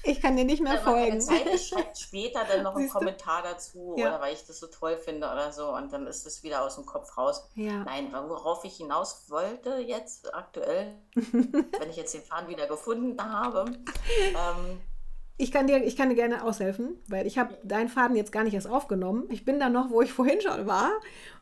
ich 0.04 0.22
kann 0.22 0.36
dir 0.36 0.44
nicht 0.44 0.62
mehr 0.62 0.80
folgen. 0.80 1.22
Zeit, 1.22 1.46
ich 1.54 1.68
schreibe 1.68 1.96
später 1.96 2.44
dann 2.44 2.64
noch 2.64 2.76
einen 2.76 2.90
Kommentar 2.90 3.44
dazu 3.44 3.96
ja. 3.98 4.08
oder 4.08 4.22
weil 4.22 4.34
ich 4.34 4.46
das 4.46 4.60
so 4.60 4.68
toll 4.68 4.98
finde 4.98 5.28
oder 5.28 5.52
so 5.52 5.70
und 5.70 5.92
dann 5.94 6.08
ist 6.08 6.26
das 6.26 6.44
wieder 6.44 6.64
aus 6.64 6.76
dem 6.76 6.86
Kopf 6.86 7.18
raus. 7.18 7.48
Ja. 7.56 7.84
Nein, 7.84 8.12
worauf 8.12 8.66
ich 8.66 8.78
hinaus 8.78 9.30
wollte 9.30 9.78
jetzt 9.78 10.34
aktuell, 10.34 10.96
wenn 11.14 11.90
ich 11.90 11.96
jetzt 11.96 12.14
den 12.14 12.24
Faden 12.24 12.50
wieder 12.50 12.68
gefunden 12.68 13.22
habe, 13.22 13.66
ähm, 14.20 14.82
ich 15.40 15.54
kann, 15.54 15.68
dir, 15.68 15.82
ich 15.86 15.96
kann 15.96 16.10
dir 16.10 16.16
gerne 16.16 16.44
aushelfen, 16.44 16.98
weil 17.08 17.26
ich 17.26 17.38
habe 17.38 17.58
deinen 17.64 17.88
Faden 17.88 18.18
jetzt 18.18 18.34
gar 18.34 18.44
nicht 18.44 18.54
erst 18.54 18.70
aufgenommen. 18.70 19.24
Ich 19.30 19.46
bin 19.46 19.58
da 19.58 19.70
noch, 19.70 19.90
wo 19.90 20.02
ich 20.02 20.12
vorhin 20.12 20.42
schon 20.42 20.68
war. 20.68 20.92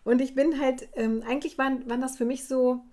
Und 0.03 0.21
ich 0.21 0.35
bin 0.35 0.61
halt, 0.61 0.87
ähm, 0.93 1.23
eigentlich 1.27 1.57
waren, 1.57 1.89
waren 1.89 1.99
das 1.99 2.15
für 2.15 2.23
mich 2.23 2.47
so, 2.47 2.83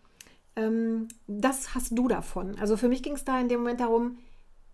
ähm, 0.57 1.09
das 1.27 1.75
hast 1.75 1.97
du 1.97 2.09
davon. 2.09 2.57
Also 2.59 2.79
für 2.79 2.89
mich 2.89 3.03
ging 3.03 3.13
es 3.13 3.25
da 3.25 3.39
in 3.39 3.51
dem 3.51 3.61
Moment 3.61 3.81
darum, 3.81 4.17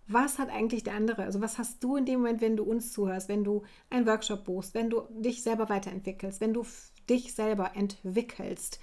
was 0.06 0.38
hat 0.38 0.50
eigentlich 0.50 0.84
der 0.84 0.94
andere? 0.94 1.24
Also 1.24 1.40
was 1.40 1.58
hast 1.58 1.82
du 1.82 1.96
in 1.96 2.04
dem 2.04 2.20
Moment, 2.20 2.40
wenn 2.40 2.56
du 2.56 2.62
uns 2.62 2.92
zuhörst, 2.92 3.28
wenn 3.28 3.42
du 3.42 3.64
einen 3.90 4.06
Workshop 4.06 4.44
buchst, 4.44 4.72
wenn 4.72 4.88
du 4.88 5.02
dich 5.10 5.42
selber 5.42 5.68
weiterentwickelst, 5.68 6.40
wenn 6.40 6.54
du 6.54 6.64
dich 7.08 7.34
selber 7.34 7.72
entwickelst? 7.74 8.78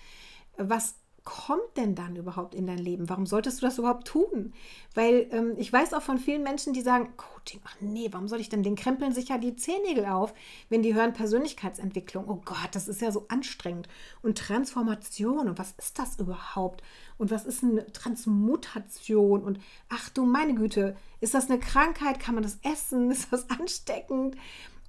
Was 0.58 0.96
kommt 1.28 1.76
denn 1.76 1.94
dann 1.94 2.16
überhaupt 2.16 2.56
in 2.56 2.68
dein 2.68 2.78
Leben? 2.78 3.10
Warum 3.10 3.26
solltest 3.26 3.62
du 3.62 3.66
das 3.66 3.78
überhaupt 3.78 4.08
tun? 4.08 4.54
Weil 4.96 5.28
ähm, 5.32 5.56
ich 5.58 5.74
weiß 5.74 5.94
auch 5.94 6.02
von 6.02 6.20
vielen 6.20 6.42
Menschen, 6.42 6.72
die 6.72 6.80
sagen, 6.80 7.10
Coaching, 7.18 7.60
ach 7.66 7.76
nee, 7.82 8.08
warum 8.12 8.30
soll 8.30 8.40
ich 8.40 8.48
denn, 8.48 8.64
den 8.64 8.78
krempeln 8.78 9.12
sich 9.12 9.28
ja 9.28 9.38
die 9.38 9.58
Zehennägel 9.58 10.06
auf, 10.06 10.34
wenn 10.70 10.84
die 10.84 10.96
hören 10.96 11.12
Persönlichkeitsentwicklung. 11.12 12.30
Oh 12.30 12.42
Gott, 12.46 12.70
das 12.72 12.88
ist 12.88 13.02
ja 13.02 13.12
so 13.12 13.26
anstrengend. 13.28 13.90
Und 14.22 14.38
Transformation, 14.38 15.50
und 15.50 15.60
was 15.60 15.74
ist 15.78 16.00
das 16.00 16.18
überhaupt? 16.18 16.82
Und 17.18 17.30
was 17.30 17.46
ist 17.46 17.62
eine 17.62 17.92
Transmutation? 17.92 19.44
Und 19.44 19.60
ach 19.90 20.08
du 20.08 20.24
meine 20.24 20.56
Güte, 20.56 20.96
ist 21.20 21.34
das 21.34 21.50
eine 21.50 21.60
Krankheit? 21.60 22.22
Kann 22.22 22.36
man 22.36 22.44
das 22.44 22.58
essen? 22.64 23.12
Ist 23.18 23.34
das 23.34 23.50
ansteckend? 23.50 24.38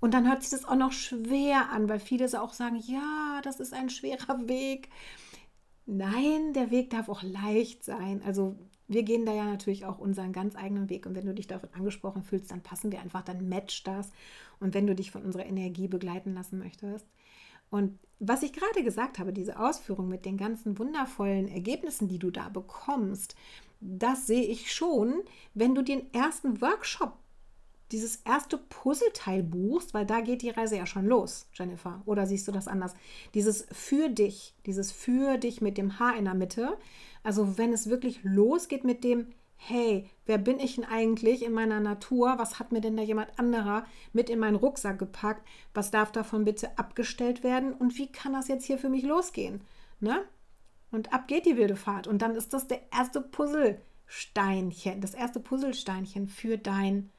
Und 0.00 0.14
dann 0.14 0.28
hört 0.28 0.42
sich 0.42 0.52
das 0.52 0.64
auch 0.64 0.76
noch 0.76 0.92
schwer 0.92 1.70
an, 1.70 1.88
weil 1.88 1.98
viele 1.98 2.26
auch 2.40 2.52
sagen, 2.52 2.76
ja, 2.76 3.40
das 3.42 3.58
ist 3.58 3.74
ein 3.74 3.90
schwerer 3.90 4.46
Weg. 4.46 4.88
Nein, 5.90 6.52
der 6.52 6.70
Weg 6.70 6.90
darf 6.90 7.08
auch 7.08 7.22
leicht 7.22 7.82
sein. 7.82 8.20
Also 8.22 8.56
wir 8.88 9.04
gehen 9.04 9.24
da 9.24 9.32
ja 9.32 9.44
natürlich 9.44 9.86
auch 9.86 9.98
unseren 9.98 10.34
ganz 10.34 10.54
eigenen 10.54 10.90
Weg. 10.90 11.06
Und 11.06 11.14
wenn 11.14 11.24
du 11.24 11.32
dich 11.32 11.46
davon 11.46 11.70
angesprochen 11.72 12.22
fühlst, 12.22 12.50
dann 12.50 12.60
passen 12.60 12.92
wir 12.92 13.00
einfach, 13.00 13.22
dann 13.22 13.48
match 13.48 13.84
das. 13.84 14.10
Und 14.60 14.74
wenn 14.74 14.86
du 14.86 14.94
dich 14.94 15.10
von 15.10 15.22
unserer 15.22 15.46
Energie 15.46 15.88
begleiten 15.88 16.34
lassen 16.34 16.58
möchtest. 16.58 17.06
Und 17.70 17.98
was 18.18 18.42
ich 18.42 18.52
gerade 18.52 18.84
gesagt 18.84 19.18
habe, 19.18 19.32
diese 19.32 19.58
Ausführung 19.58 20.08
mit 20.08 20.26
den 20.26 20.36
ganzen 20.36 20.78
wundervollen 20.78 21.48
Ergebnissen, 21.48 22.06
die 22.06 22.18
du 22.18 22.30
da 22.30 22.50
bekommst, 22.50 23.34
das 23.80 24.26
sehe 24.26 24.44
ich 24.44 24.70
schon, 24.70 25.22
wenn 25.54 25.74
du 25.74 25.80
den 25.80 26.12
ersten 26.12 26.60
Workshop 26.60 27.16
dieses 27.92 28.16
erste 28.16 28.58
Puzzleteil 28.58 29.42
buchst, 29.42 29.94
weil 29.94 30.04
da 30.04 30.20
geht 30.20 30.42
die 30.42 30.50
Reise 30.50 30.76
ja 30.76 30.86
schon 30.86 31.06
los, 31.06 31.48
Jennifer. 31.54 32.02
Oder 32.04 32.26
siehst 32.26 32.46
du 32.46 32.52
das 32.52 32.68
anders? 32.68 32.94
Dieses 33.34 33.66
für 33.72 34.08
dich, 34.08 34.54
dieses 34.66 34.92
für 34.92 35.38
dich 35.38 35.60
mit 35.60 35.78
dem 35.78 35.98
H 35.98 36.12
in 36.12 36.26
der 36.26 36.34
Mitte. 36.34 36.76
Also 37.22 37.56
wenn 37.56 37.72
es 37.72 37.88
wirklich 37.88 38.20
losgeht 38.22 38.84
mit 38.84 39.04
dem, 39.04 39.28
hey, 39.56 40.08
wer 40.26 40.38
bin 40.38 40.60
ich 40.60 40.76
denn 40.76 40.84
eigentlich 40.84 41.44
in 41.44 41.52
meiner 41.52 41.80
Natur? 41.80 42.34
Was 42.38 42.58
hat 42.58 42.72
mir 42.72 42.80
denn 42.80 42.96
da 42.96 43.02
jemand 43.02 43.38
anderer 43.38 43.86
mit 44.12 44.30
in 44.30 44.38
meinen 44.38 44.56
Rucksack 44.56 44.98
gepackt? 44.98 45.46
Was 45.74 45.90
darf 45.90 46.12
davon 46.12 46.44
bitte 46.44 46.78
abgestellt 46.78 47.42
werden? 47.42 47.72
Und 47.72 47.98
wie 47.98 48.10
kann 48.10 48.34
das 48.34 48.48
jetzt 48.48 48.64
hier 48.64 48.78
für 48.78 48.88
mich 48.88 49.02
losgehen? 49.02 49.62
Ne? 50.00 50.24
Und 50.90 51.12
ab 51.12 51.26
geht 51.26 51.44
die 51.44 51.56
wilde 51.56 51.76
Fahrt. 51.76 52.06
Und 52.06 52.22
dann 52.22 52.36
ist 52.36 52.52
das 52.52 52.68
der 52.68 52.80
erste 52.92 53.20
Puzzlesteinchen, 53.20 55.00
das 55.00 55.14
erste 55.14 55.40
Puzzlesteinchen 55.40 56.28
für 56.28 56.56
dein 56.56 57.10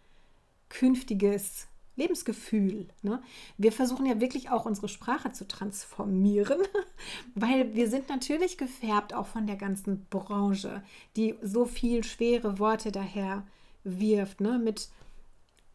künftiges 0.69 1.67
Lebensgefühl. 1.99 2.87
Ne? 3.03 3.21
Wir 3.57 3.71
versuchen 3.71 4.05
ja 4.05 4.19
wirklich 4.19 4.49
auch 4.49 4.65
unsere 4.65 4.89
Sprache 4.89 5.31
zu 5.31 5.47
transformieren, 5.47 6.59
weil 7.35 7.75
wir 7.75 7.89
sind 7.89 8.09
natürlich 8.09 8.57
gefärbt 8.57 9.13
auch 9.13 9.27
von 9.27 9.45
der 9.45 9.57
ganzen 9.57 10.05
Branche, 10.09 10.81
die 11.15 11.35
so 11.43 11.65
viel 11.65 12.03
schwere 12.03 12.57
Worte 12.57 12.91
daher 12.91 13.45
wirft, 13.83 14.41
ne? 14.41 14.57
mit 14.57 14.89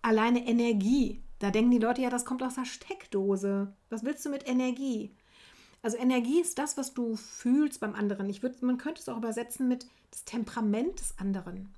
alleine 0.02 0.46
Energie. 0.46 1.20
Da 1.38 1.50
denken 1.50 1.70
die 1.70 1.78
Leute 1.78 2.00
ja, 2.00 2.10
das 2.10 2.24
kommt 2.24 2.42
aus 2.42 2.54
der 2.54 2.64
Steckdose. 2.64 3.72
Was 3.90 4.04
willst 4.04 4.24
du 4.24 4.30
mit 4.30 4.48
Energie? 4.48 5.10
Also 5.82 5.98
Energie 5.98 6.40
ist 6.40 6.58
das, 6.58 6.78
was 6.78 6.94
du 6.94 7.16
fühlst 7.16 7.80
beim 7.80 7.94
anderen. 7.94 8.30
Ich 8.30 8.42
würd, 8.42 8.62
man 8.62 8.78
könnte 8.78 9.02
es 9.02 9.08
auch 9.10 9.18
übersetzen 9.18 9.68
mit 9.68 9.86
das 10.10 10.24
Temperament 10.24 10.98
des 11.00 11.18
anderen 11.18 11.74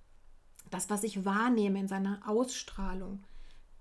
das, 0.70 0.90
was 0.90 1.02
ich 1.04 1.24
wahrnehme 1.24 1.78
in 1.78 1.88
seiner 1.88 2.20
Ausstrahlung. 2.26 3.22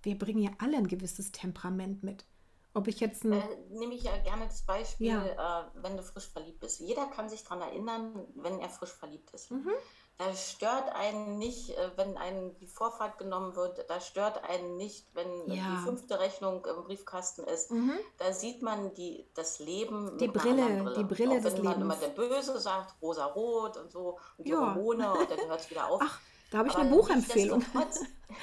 Wir 0.04 0.18
bringen 0.18 0.42
ja 0.44 0.52
alle 0.60 0.78
ein 0.78 0.88
gewisses 0.88 1.32
Temperament 1.32 2.04
mit. 2.04 2.26
Ob 2.74 2.88
ich 2.90 3.00
jetzt 3.00 3.24
ein 3.24 3.32
äh, 3.34 3.42
nehme 3.70 3.94
ich 3.94 4.04
ja 4.04 4.18
gerne 4.18 4.46
das 4.48 4.62
Beispiel, 4.64 5.08
ja. 5.08 5.62
äh, 5.62 5.64
wenn 5.76 5.96
du 5.96 6.04
frisch 6.04 6.28
verliebt 6.28 6.60
bist. 6.60 6.82
Jeder 6.82 7.06
kann 7.08 7.30
sich 7.30 7.44
daran 7.44 7.62
erinnern, 7.62 8.26
wenn 8.36 8.60
er 8.60 8.70
frisch 8.70 8.92
verliebt 8.92 9.32
ist. 9.32 9.50
Mhm. 9.52 9.72
da 10.18 10.34
stört 10.34 10.94
einen 10.96 11.38
nicht, 11.38 11.72
äh, 11.72 11.92
wenn 11.98 12.18
einem 12.18 12.58
die 12.60 12.68
Vorfahrt 12.68 13.18
genommen 13.18 13.56
wird, 13.56 13.90
da 13.90 14.00
stört 14.02 14.44
einen 14.44 14.76
nicht, 14.78 15.08
wenn 15.14 15.28
die 15.48 15.58
Ja. 15.58 15.82
fünfte 15.86 16.20
Rechnung 16.20 16.66
im 16.66 16.84
Briefkasten 16.84 17.44
ist. 17.46 17.72
Mhm. 17.72 17.94
Da 18.18 18.32
sieht 18.34 18.62
man 18.62 18.94
die, 18.94 19.26
das 19.36 19.60
Leben 19.60 20.18
Die 20.18 20.28
anderen 20.28 20.84
Brille, 20.84 20.94
die 20.98 21.04
Brille. 21.04 21.06
Brille 21.06 21.40
Auch 21.40 21.44
des 21.44 21.54
wenn 21.58 21.64
man 21.64 21.82
immer 21.82 21.96
Lebens. 21.96 22.16
der 22.16 22.22
Böse 22.28 22.60
sagt, 22.60 22.96
rosa-rot 23.02 23.78
und 23.78 23.90
so 23.92 24.20
und 24.38 24.48
die 24.48 24.52
Ja. 24.52 24.60
Hormone 24.76 25.14
und 25.14 25.30
dann 25.32 25.48
hört 25.48 25.62
es 25.62 25.70
wieder 25.70 25.88
auf. 25.90 26.02
Ach, 26.04 26.20
da 26.52 26.60
habe 26.60 26.70
ich 26.70 26.76
Aber 26.76 26.84
eine 26.84 26.96
Buchempfehlung. 26.96 27.64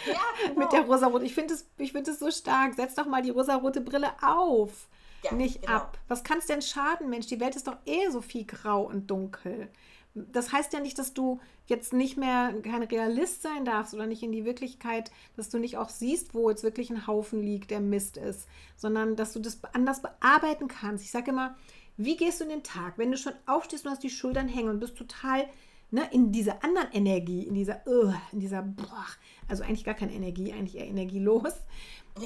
ja, 0.06 0.20
genau. 0.46 0.60
Mit 0.60 0.72
der 0.72 0.82
rosarote. 0.82 1.24
Ich 1.24 1.34
finde 1.34 1.54
es 1.54 1.66
find 1.76 2.08
es 2.08 2.18
so 2.18 2.30
stark. 2.30 2.74
Setz 2.74 2.94
doch 2.94 3.06
mal 3.06 3.22
die 3.22 3.30
rosarote 3.30 3.80
Brille 3.80 4.10
auf. 4.22 4.88
Ja, 5.22 5.32
nicht 5.32 5.62
genau. 5.62 5.74
ab. 5.74 5.98
Was 6.08 6.24
kann 6.24 6.38
es 6.38 6.46
denn 6.46 6.62
schaden, 6.62 7.08
Mensch? 7.08 7.26
Die 7.26 7.40
Welt 7.40 7.56
ist 7.56 7.68
doch 7.68 7.76
eh 7.86 8.08
so 8.10 8.20
viel 8.20 8.44
grau 8.44 8.82
und 8.82 9.10
dunkel. 9.10 9.68
Das 10.14 10.52
heißt 10.52 10.72
ja 10.74 10.80
nicht, 10.80 10.98
dass 10.98 11.14
du 11.14 11.40
jetzt 11.66 11.92
nicht 11.94 12.18
mehr 12.18 12.52
kein 12.62 12.82
Realist 12.82 13.40
sein 13.40 13.64
darfst 13.64 13.94
oder 13.94 14.06
nicht 14.06 14.22
in 14.22 14.32
die 14.32 14.44
Wirklichkeit, 14.44 15.10
dass 15.36 15.48
du 15.48 15.58
nicht 15.58 15.78
auch 15.78 15.88
siehst, 15.88 16.34
wo 16.34 16.50
jetzt 16.50 16.64
wirklich 16.64 16.90
ein 16.90 17.06
Haufen 17.06 17.40
liegt, 17.40 17.70
der 17.70 17.80
Mist 17.80 18.18
ist, 18.18 18.46
sondern 18.76 19.16
dass 19.16 19.32
du 19.32 19.40
das 19.40 19.60
anders 19.72 20.02
bearbeiten 20.02 20.68
kannst. 20.68 21.04
Ich 21.04 21.10
sage 21.10 21.30
immer, 21.30 21.56
wie 21.96 22.16
gehst 22.16 22.40
du 22.40 22.44
in 22.44 22.50
den 22.50 22.62
Tag, 22.62 22.98
wenn 22.98 23.10
du 23.10 23.16
schon 23.16 23.32
aufstehst 23.46 23.86
und 23.86 23.92
hast 23.92 24.02
die 24.02 24.10
Schultern 24.10 24.48
hängen 24.48 24.68
und 24.68 24.80
bist 24.80 24.96
total 24.96 25.48
ne, 25.92 26.08
in 26.10 26.32
dieser 26.32 26.64
anderen 26.64 26.90
Energie, 26.92 27.42
in 27.46 27.54
dieser, 27.54 27.86
uh, 27.86 28.12
in 28.32 28.40
dieser, 28.40 28.62
boah, 28.62 29.06
also 29.46 29.62
eigentlich 29.62 29.84
gar 29.84 29.94
keine 29.94 30.12
Energie, 30.12 30.52
eigentlich 30.52 30.76
eher 30.76 30.88
energielos. 30.88 31.52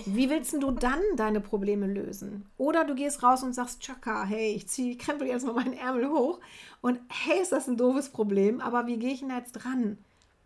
Wie 0.06 0.30
willst 0.30 0.52
du 0.54 0.70
dann 0.70 1.00
deine 1.16 1.40
Probleme 1.40 1.86
lösen? 1.86 2.46
Oder 2.56 2.84
du 2.84 2.94
gehst 2.94 3.22
raus 3.22 3.42
und 3.42 3.54
sagst, 3.54 3.80
Chaka, 3.80 4.24
hey, 4.24 4.52
ich 4.52 4.68
ziehe, 4.68 4.96
krempel 4.96 5.28
jetzt 5.28 5.44
mal 5.44 5.52
meinen 5.52 5.74
Ärmel 5.74 6.08
hoch 6.08 6.40
und 6.80 6.98
hey, 7.08 7.40
ist 7.40 7.52
das 7.52 7.68
ein 7.68 7.76
doofes 7.76 8.10
Problem, 8.10 8.60
aber 8.60 8.86
wie 8.86 8.98
gehe 8.98 9.12
ich 9.12 9.20
denn 9.20 9.30
jetzt 9.30 9.52
dran? 9.52 9.98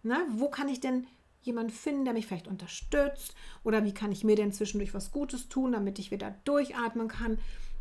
Ne? 0.02 0.16
Wo 0.30 0.48
kann 0.48 0.68
ich 0.68 0.80
denn 0.80 1.06
jemanden 1.42 1.72
finden, 1.72 2.04
der 2.04 2.14
mich 2.14 2.26
vielleicht 2.26 2.48
unterstützt? 2.48 3.34
Oder 3.64 3.84
wie 3.84 3.94
kann 3.94 4.12
ich 4.12 4.24
mir 4.24 4.36
denn 4.36 4.52
zwischendurch 4.52 4.92
was 4.94 5.10
Gutes 5.10 5.48
tun, 5.48 5.72
damit 5.72 5.98
ich 5.98 6.10
wieder 6.10 6.34
durchatmen 6.44 7.08
kann? 7.08 7.38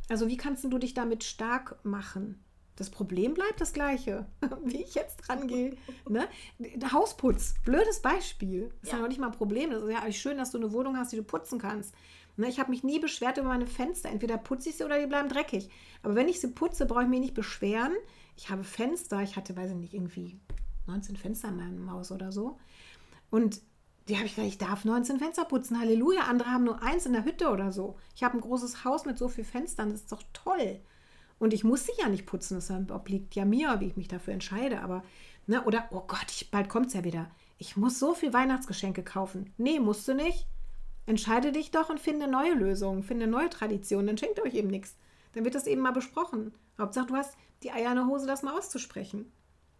Also 0.10 0.28
wie 0.28 0.38
kannst 0.38 0.64
du 0.64 0.78
dich 0.78 0.94
damit 0.94 1.24
stark 1.24 1.78
machen? 1.84 2.40
Das 2.80 2.90
Problem 2.90 3.34
bleibt 3.34 3.60
das 3.60 3.74
gleiche, 3.74 4.26
wie 4.64 4.82
ich 4.82 4.96
jetzt 4.96 5.18
dran 5.28 5.48
gehe. 5.48 5.76
Ne? 6.08 6.30
Hausputz, 6.94 7.56
blödes 7.66 8.02
Beispiel. 8.02 8.70
Das 8.70 8.84
ist 8.84 8.92
ja. 8.92 8.96
Ja. 8.96 9.02
noch 9.02 9.10
nicht 9.10 9.20
mal 9.20 9.28
ein 9.28 9.34
Problem. 9.34 9.70
Das 9.70 9.84
ist 9.84 9.92
ja 9.92 10.00
eigentlich 10.00 10.22
schön, 10.22 10.38
dass 10.38 10.52
du 10.52 10.58
eine 10.58 10.72
Wohnung 10.72 10.96
hast, 10.96 11.12
die 11.12 11.18
du 11.18 11.24
putzen 11.24 11.60
kannst. 11.60 11.94
Ne? 12.38 12.48
Ich 12.48 12.58
habe 12.58 12.72
mich 12.72 12.86
nie 12.86 13.00
beschwert 13.00 13.38
über 13.38 13.50
meine 13.50 13.68
Fenster. 13.68 14.08
Entweder 14.08 14.38
putze 14.38 14.70
ich 14.70 14.78
sie 14.78 14.86
oder 14.86 14.98
die 14.98 15.08
bleiben 15.08 15.28
dreckig. 15.28 15.70
Aber 16.04 16.16
wenn 16.16 16.30
ich 16.30 16.40
sie 16.40 16.48
putze, 16.48 16.86
brauche 16.86 17.04
ich 17.04 17.10
mich 17.10 17.20
nicht 17.20 17.34
beschweren. 17.34 17.92
Ich 18.38 18.50
habe 18.50 18.64
Fenster. 18.64 19.22
Ich 19.24 19.36
hatte, 19.36 19.58
weiß 19.58 19.72
ich 19.72 19.78
nicht, 19.78 19.94
irgendwie 19.94 20.40
19 20.88 21.18
Fenster 21.18 21.50
in 21.50 21.58
meinem 21.58 21.92
Haus 21.92 22.14
oder 22.14 22.32
so. 22.32 22.58
Und 23.30 23.60
die 24.08 24.16
habe 24.16 24.26
ich 24.26 24.36
gesagt, 24.36 24.48
ich 24.48 24.58
darf 24.58 24.86
19 24.86 25.20
Fenster 25.20 25.44
putzen. 25.44 25.82
Halleluja. 25.82 26.22
Andere 26.22 26.50
haben 26.50 26.64
nur 26.64 26.82
eins 26.82 27.06
in 27.06 27.12
der 27.12 27.26
Hütte 27.26 27.50
oder 27.50 27.74
so. 27.74 27.98
Ich 28.16 28.24
habe 28.24 28.38
ein 28.38 28.42
großes 28.42 28.86
Haus 28.86 29.04
mit 29.04 29.18
so 29.18 29.28
vielen 29.28 29.48
Fenstern. 29.48 29.92
Das 29.92 30.00
ist 30.00 30.12
doch 30.14 30.24
toll. 30.32 30.80
Und 31.40 31.54
ich 31.54 31.64
muss 31.64 31.86
sie 31.86 31.94
ja 32.00 32.10
nicht 32.10 32.26
putzen. 32.26 32.56
Das 32.56 32.70
obliegt 32.70 33.36
ja 33.36 33.46
mir, 33.46 33.80
wie 33.80 33.88
ich 33.88 33.98
mich 33.98 34.08
dafür 34.08 34.34
entscheide. 34.34 34.82
Aber, 34.82 35.04
ne, 35.48 35.64
oder, 35.64 35.88
oh 35.92 36.04
Gott, 36.06 36.26
ich, 36.30 36.52
bald 36.52 36.70
kommt 36.70 36.88
es 36.88 36.94
ja 36.94 37.04
wieder. 37.04 37.32
Ich 37.58 37.78
muss 37.78 37.98
so 37.98 38.14
viel 38.14 38.34
Weihnachtsgeschenke 38.34 39.04
kaufen. 39.04 39.54
Nee, 39.58 39.80
musst 39.80 40.08
du 40.08 40.14
nicht. 40.14 40.46
Entscheide 41.06 41.52
dich 41.52 41.72
doch 41.72 41.90
und 41.90 42.00
finde 42.00 42.28
neue 42.28 42.54
Lösungen, 42.54 43.04
finde 43.04 43.26
neue 43.26 43.50
Traditionen. 43.50 44.08
Dann 44.08 44.18
schenkt 44.18 44.38
ihr 44.38 44.44
euch 44.44 44.54
eben 44.54 44.70
nichts. 44.70 44.96
Dann 45.34 45.44
wird 45.44 45.56
das 45.56 45.68
eben 45.68 45.82
mal 45.82 45.92
besprochen. 45.92 46.54
Hauptsache, 46.78 47.08
du 47.08 47.16
hast 47.16 47.36
die 47.64 47.72
Eier 47.72 47.90
in 47.90 47.96
der 47.96 48.08
Hose, 48.08 48.28
das 48.28 48.44
mal 48.44 48.58
auszusprechen. 48.58 49.32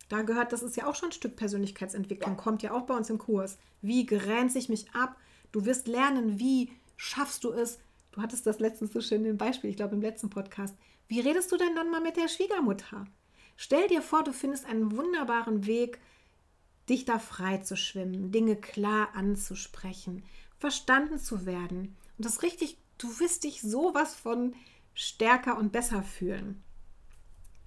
Da 0.10 0.24
gehört, 0.24 0.52
das 0.52 0.64
ist 0.64 0.76
ja 0.76 0.88
auch 0.88 0.96
schon 0.96 1.10
ein 1.10 1.14
Stück 1.14 1.36
Persönlichkeitsentwicklung, 1.36 2.36
kommt 2.36 2.64
ja 2.64 2.74
auch 2.74 2.82
bei 2.82 2.96
uns 2.96 3.10
im 3.12 3.20
Kurs. 3.20 3.60
Wie 3.82 4.06
grenze 4.06 4.58
ich 4.58 4.70
mich 4.70 4.92
ab? 4.94 5.16
Du 5.52 5.66
wirst 5.66 5.88
lernen, 5.88 6.40
wie 6.40 6.72
schaffst 6.98 7.44
du 7.44 7.52
es? 7.52 7.80
Du 8.12 8.22
hattest 8.22 8.48
das 8.48 8.60
letztens 8.60 8.92
so 8.92 9.02
schön 9.02 9.24
im 9.26 9.38
Beispiel, 9.38 9.70
ich 9.70 9.76
glaube 9.76 9.96
im 9.96 10.02
letzten 10.02 10.30
Podcast. 10.30 10.76
Wie 11.10 11.20
redest 11.20 11.52
du 11.52 11.58
denn 11.58 11.76
dann 11.76 11.90
mal 11.90 12.02
mit 12.02 12.18
der 12.18 12.28
Schwiegermutter? 12.28 13.06
Stell 13.58 13.88
dir 13.88 14.04
vor, 14.04 14.24
du 14.24 14.32
findest 14.32 14.66
einen 14.66 14.96
wunderbaren 14.96 15.66
Weg, 15.66 16.00
dich 16.88 17.04
da 17.04 17.18
frei 17.18 17.58
zu 17.58 17.76
schwimmen, 17.76 18.32
Dinge 18.32 18.56
klar 18.56 19.10
anzusprechen, 19.16 20.24
verstanden 20.60 21.18
zu 21.18 21.48
werden. 21.48 21.98
Und 22.18 22.26
das 22.26 22.44
richtig, 22.44 22.78
du 23.00 23.20
wirst 23.20 23.44
dich 23.44 23.62
sowas 23.62 24.16
von 24.16 24.54
stärker 24.94 25.58
und 25.58 25.72
besser 25.72 26.04
fühlen, 26.04 26.64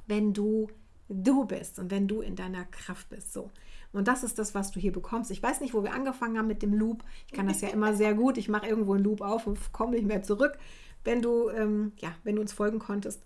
wenn 0.06 0.32
du 0.32 0.68
du 1.08 1.44
bist 1.44 1.80
und 1.80 1.90
wenn 1.90 2.06
du 2.08 2.20
in 2.20 2.36
deiner 2.36 2.64
Kraft 2.64 3.08
bist. 3.10 3.32
So. 3.32 3.50
Und 3.92 4.08
das 4.08 4.22
ist 4.22 4.38
das, 4.38 4.54
was 4.54 4.70
du 4.70 4.78
hier 4.78 4.92
bekommst. 4.92 5.30
Ich 5.32 5.42
weiß 5.42 5.60
nicht, 5.60 5.74
wo 5.74 5.82
wir 5.82 5.92
angefangen 5.92 6.38
haben 6.38 6.46
mit 6.46 6.62
dem 6.62 6.74
Loop. 6.74 7.04
Ich 7.26 7.32
kann 7.32 7.48
das 7.48 7.60
ja 7.60 7.68
immer 7.68 7.92
sehr 7.94 8.14
gut. 8.14 8.38
Ich 8.38 8.48
mache 8.48 8.66
irgendwo 8.66 8.94
einen 8.94 9.04
Loop 9.04 9.20
auf 9.20 9.46
und 9.46 9.72
komme 9.72 9.96
nicht 9.96 10.06
mehr 10.06 10.22
zurück. 10.22 10.58
Wenn 11.04 11.20
du, 11.20 11.50
ähm, 11.50 11.92
ja, 11.98 12.14
wenn 12.22 12.36
du 12.36 12.40
uns 12.40 12.52
folgen 12.52 12.78
konntest, 12.78 13.20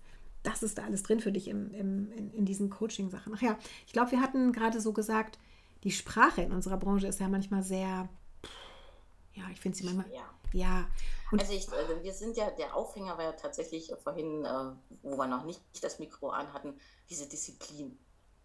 das 0.47 0.63
ist 0.63 0.77
da 0.77 0.83
alles 0.85 1.03
drin 1.03 1.19
für 1.19 1.31
dich 1.31 1.49
im, 1.49 1.73
im, 1.73 2.11
in, 2.13 2.31
in 2.33 2.45
diesen 2.45 2.69
Coaching-Sachen. 2.69 3.33
Ach 3.35 3.41
ja, 3.41 3.57
ich 3.85 3.91
glaube, 3.91 4.11
wir 4.11 4.21
hatten 4.21 4.53
gerade 4.53 4.79
so 4.79 4.93
gesagt, 4.93 5.37
die 5.83 5.91
Sprache 5.91 6.41
in 6.41 6.53
unserer 6.53 6.77
Branche 6.77 7.07
ist 7.07 7.19
ja 7.19 7.27
manchmal 7.27 7.63
sehr, 7.63 8.07
ja, 9.33 9.43
ich 9.51 9.59
finde 9.59 9.77
sie 9.77 9.83
manchmal, 9.83 10.09
Ja. 10.13 10.25
ja. 10.53 10.87
Und 11.31 11.41
Also 11.41 11.51
ich, 11.51 11.69
also 11.69 12.01
wir 12.01 12.13
sind 12.13 12.37
ja, 12.37 12.49
der 12.51 12.75
Aufhänger 12.75 13.17
war 13.17 13.25
ja 13.25 13.31
tatsächlich 13.33 13.91
vorhin, 14.01 14.45
äh, 14.45 14.71
wo 15.03 15.17
wir 15.17 15.27
noch 15.27 15.43
nicht 15.43 15.61
das 15.81 15.99
Mikro 15.99 16.29
an 16.29 16.53
hatten, 16.53 16.73
diese 17.09 17.27
Disziplin. 17.27 17.97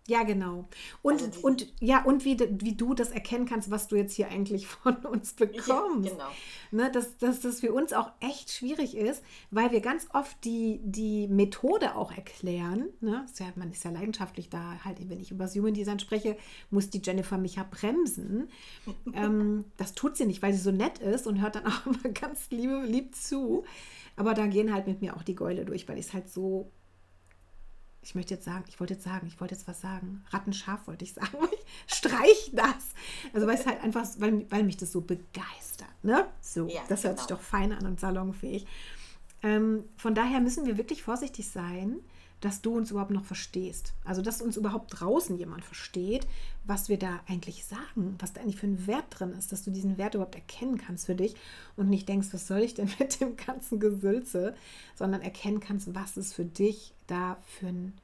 Ja, 0.09 0.25
genau. 0.25 0.69
Und, 1.03 1.23
Also 1.23 1.27
die- 1.29 1.38
und 1.45 1.73
ja, 1.81 2.05
und 2.05 2.25
wie, 2.25 2.37
wie 2.61 2.75
du 2.75 2.93
das 2.93 3.11
erkennen 3.12 3.47
kannst, 3.47 3.71
was 3.71 3.87
du 3.87 3.95
jetzt 3.97 4.15
hier 4.15 4.29
eigentlich 4.29 4.67
von 4.83 4.97
uns 5.07 5.35
bekommst. 5.35 6.11
genau. 6.11 6.29
Ne, 6.73 6.91
dass, 6.91 7.19
dass 7.19 7.41
das 7.41 7.61
für 7.61 7.73
uns 7.73 7.93
auch 7.93 8.11
echt 8.21 8.51
schwierig 8.51 8.97
ist, 8.97 9.23
weil 9.51 9.71
wir 9.71 9.81
ganz 9.81 10.07
oft 10.12 10.43
die, 10.45 10.81
die 10.83 11.29
Methode 11.29 11.95
auch 11.95 12.11
erklären. 12.12 12.87
Ne? 13.01 13.25
Ist 13.27 13.38
ja, 13.41 13.47
man 13.57 13.71
ist 13.71 13.85
ja 13.85 13.91
leidenschaftlich 13.91 14.49
da, 14.49 14.83
halt, 14.85 14.97
wenn 15.09 15.21
ich 15.21 15.31
über 15.31 15.45
das 15.45 15.55
Human 15.55 15.75
Design 15.75 15.99
spreche, 16.01 16.37
muss 16.71 16.91
die 16.91 17.03
Jennifer 17.05 17.38
mich 17.38 17.57
ja 17.57 17.67
bremsen. 17.71 18.49
ähm, 19.15 19.65
das 19.77 19.93
tut 19.95 20.17
sie 20.17 20.27
nicht, 20.27 20.43
weil 20.43 20.53
sie 20.53 20.61
so 20.61 20.73
nett 20.73 20.99
ist 20.99 21.27
und 21.27 21.41
hört 21.41 21.55
dann 21.57 21.67
auch 21.67 21.87
immer 21.87 22.12
ganz 22.12 22.51
liebe, 22.51 22.81
lieb 22.87 23.15
zu. 23.15 23.65
Aber 24.17 24.35
da 24.35 24.47
gehen 24.47 24.73
halt 24.75 24.87
mit 24.87 25.01
mir 25.01 25.17
auch 25.17 25.23
die 25.23 25.35
Gäule 25.37 25.65
durch, 25.65 25.88
weil 25.88 25.99
ich 25.99 26.07
es 26.07 26.12
halt 26.15 26.29
so 26.29 26.71
ich 28.03 28.15
möchte 28.15 28.35
jetzt 28.35 28.45
sagen, 28.45 28.65
ich 28.69 28.81
wollte 28.81 28.95
jetzt 28.95 29.05
sagen, 29.05 29.27
ich 29.29 29.41
wollte 29.41 29.55
jetzt 29.55 29.69
was 29.69 29.81
sagen. 29.81 30.25
Rattenscharf 30.31 30.87
wollte 30.87 31.05
ich 31.05 31.12
sagen. 31.15 31.37
Ich 31.87 31.95
streich 31.95 32.51
das. 32.53 32.91
Also 33.33 33.47
weil 33.47 33.55
es 33.55 33.65
halt 33.65 33.83
einfach, 33.83 34.07
weil, 34.19 34.45
weil 34.51 34.62
mich 34.62 34.77
das 34.77 34.93
so 34.93 35.01
begeistert. 35.01 35.88
Ne? 36.03 36.27
So, 36.41 36.69
Ja, 36.69 36.83
das 36.88 37.05
hört 37.05 37.19
sich 37.19 37.29
genau. 37.29 37.38
doch 37.38 37.45
fein 37.47 37.73
an 37.73 37.87
und 37.87 37.99
salonfähig. 37.99 38.67
Ähm, 39.43 39.85
von 39.97 40.15
daher 40.15 40.41
müssen 40.41 40.67
wir 40.67 40.77
wirklich 40.77 41.03
vorsichtig 41.03 41.49
sein, 41.49 42.01
dass 42.43 42.61
du 42.61 42.77
uns 42.77 42.91
überhaupt 42.91 43.12
noch 43.12 43.25
verstehst. 43.25 43.95
Also 44.05 44.21
dass 44.21 44.43
uns 44.43 44.57
überhaupt 44.57 45.01
draußen 45.01 45.38
jemand 45.38 45.65
versteht, 45.65 46.27
was 46.65 46.88
wir 46.88 46.99
da 46.99 47.21
eigentlich 47.29 47.65
sagen, 47.65 48.17
was 48.19 48.33
da 48.33 48.41
eigentlich 48.41 48.57
für 48.57 48.67
ein 48.67 48.87
Wert 48.87 49.05
drin 49.11 49.33
ist, 49.33 49.53
dass 49.53 49.62
du 49.65 49.71
diesen 49.71 49.97
Wert 49.97 50.15
überhaupt 50.15 50.35
erkennen 50.35 50.77
kannst 50.77 51.07
für 51.07 51.15
dich 51.15 51.37
und 51.77 51.88
nicht 51.88 52.09
denkst, 52.09 52.29
was 52.33 52.49
soll 52.49 52.61
ich 52.61 52.75
denn 52.75 52.91
mit 52.99 53.21
dem 53.21 53.37
ganzen 53.37 53.81
Gesülze, 53.81 54.55
sondern 54.97 55.23
erkennen 55.23 55.61
kannst, 55.61 55.95
was 55.95 56.17
ist 56.17 56.35
für 56.35 56.45
dich 56.45 56.93
da 57.12 57.38
für 57.42 57.68
ein, 57.68 57.94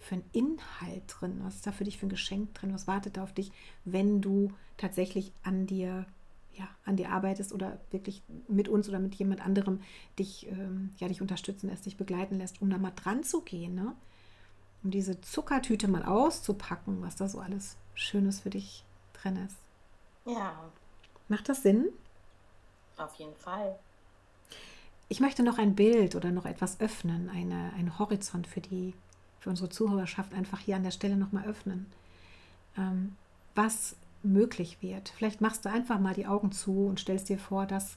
für 0.00 0.16
ein 0.16 0.24
Inhalt 0.32 1.04
drin, 1.08 1.40
was 1.44 1.56
ist 1.56 1.66
da 1.68 1.72
für 1.72 1.84
dich 1.84 1.98
für 1.98 2.06
ein 2.06 2.10
Geschenk 2.10 2.54
drin, 2.54 2.74
was 2.74 2.88
wartet 2.88 3.16
da 3.18 3.24
auf 3.24 3.34
dich, 3.34 3.52
wenn 3.86 4.20
du 4.22 4.52
tatsächlich 4.78 5.32
an 5.44 5.66
dir 5.66 6.06
ja, 6.54 6.68
an 6.86 6.96
dir 6.96 7.10
arbeitest 7.10 7.52
oder 7.52 7.78
wirklich 7.90 8.22
mit 8.48 8.68
uns 8.68 8.88
oder 8.88 8.98
mit 8.98 9.14
jemand 9.16 9.42
anderem 9.44 9.80
dich, 10.18 10.48
ähm, 10.48 10.90
ja, 10.98 11.08
dich 11.08 11.22
unterstützen 11.22 11.68
lässt, 11.68 11.86
dich 11.86 11.98
begleiten 11.98 12.36
lässt, 12.36 12.62
um 12.62 12.70
da 12.70 12.78
mal 12.78 12.92
dran 12.96 13.24
zu 13.24 13.42
gehen, 13.42 13.74
ne? 13.74 13.94
Um 14.84 14.90
diese 14.90 15.20
Zuckertüte 15.20 15.88
mal 15.88 16.04
auszupacken, 16.04 17.02
was 17.02 17.16
da 17.16 17.28
so 17.28 17.40
alles 17.40 17.78
Schönes 17.94 18.40
für 18.40 18.50
dich 18.50 18.86
drin 19.14 19.36
ist. 19.36 19.56
Ja, 20.26 20.70
Macht 21.28 21.48
das 21.48 21.62
Sinn? 21.62 21.88
auf 22.98 23.14
jeden 23.14 23.34
Fall. 23.36 23.78
Ich 25.08 25.20
möchte 25.20 25.42
noch 25.42 25.58
ein 25.58 25.74
Bild 25.74 26.16
oder 26.16 26.32
noch 26.32 26.46
etwas 26.46 26.80
öffnen, 26.80 27.28
eine, 27.28 27.72
einen 27.74 27.98
Horizont 27.98 28.46
für 28.46 28.60
die, 28.60 28.94
für 29.38 29.50
unsere 29.50 29.68
Zuhörerschaft 29.68 30.34
einfach 30.34 30.58
hier 30.58 30.76
an 30.76 30.82
der 30.82 30.90
Stelle 30.90 31.16
nochmal 31.16 31.44
öffnen. 31.44 31.86
Ähm, 32.76 33.16
was 33.54 33.96
möglich 34.22 34.78
wird. 34.80 35.10
Vielleicht 35.10 35.40
machst 35.40 35.64
du 35.64 35.70
einfach 35.70 36.00
mal 36.00 36.14
die 36.14 36.26
Augen 36.26 36.52
zu 36.52 36.86
und 36.86 37.00
stellst 37.00 37.28
dir 37.28 37.38
vor, 37.38 37.66
dass 37.66 37.96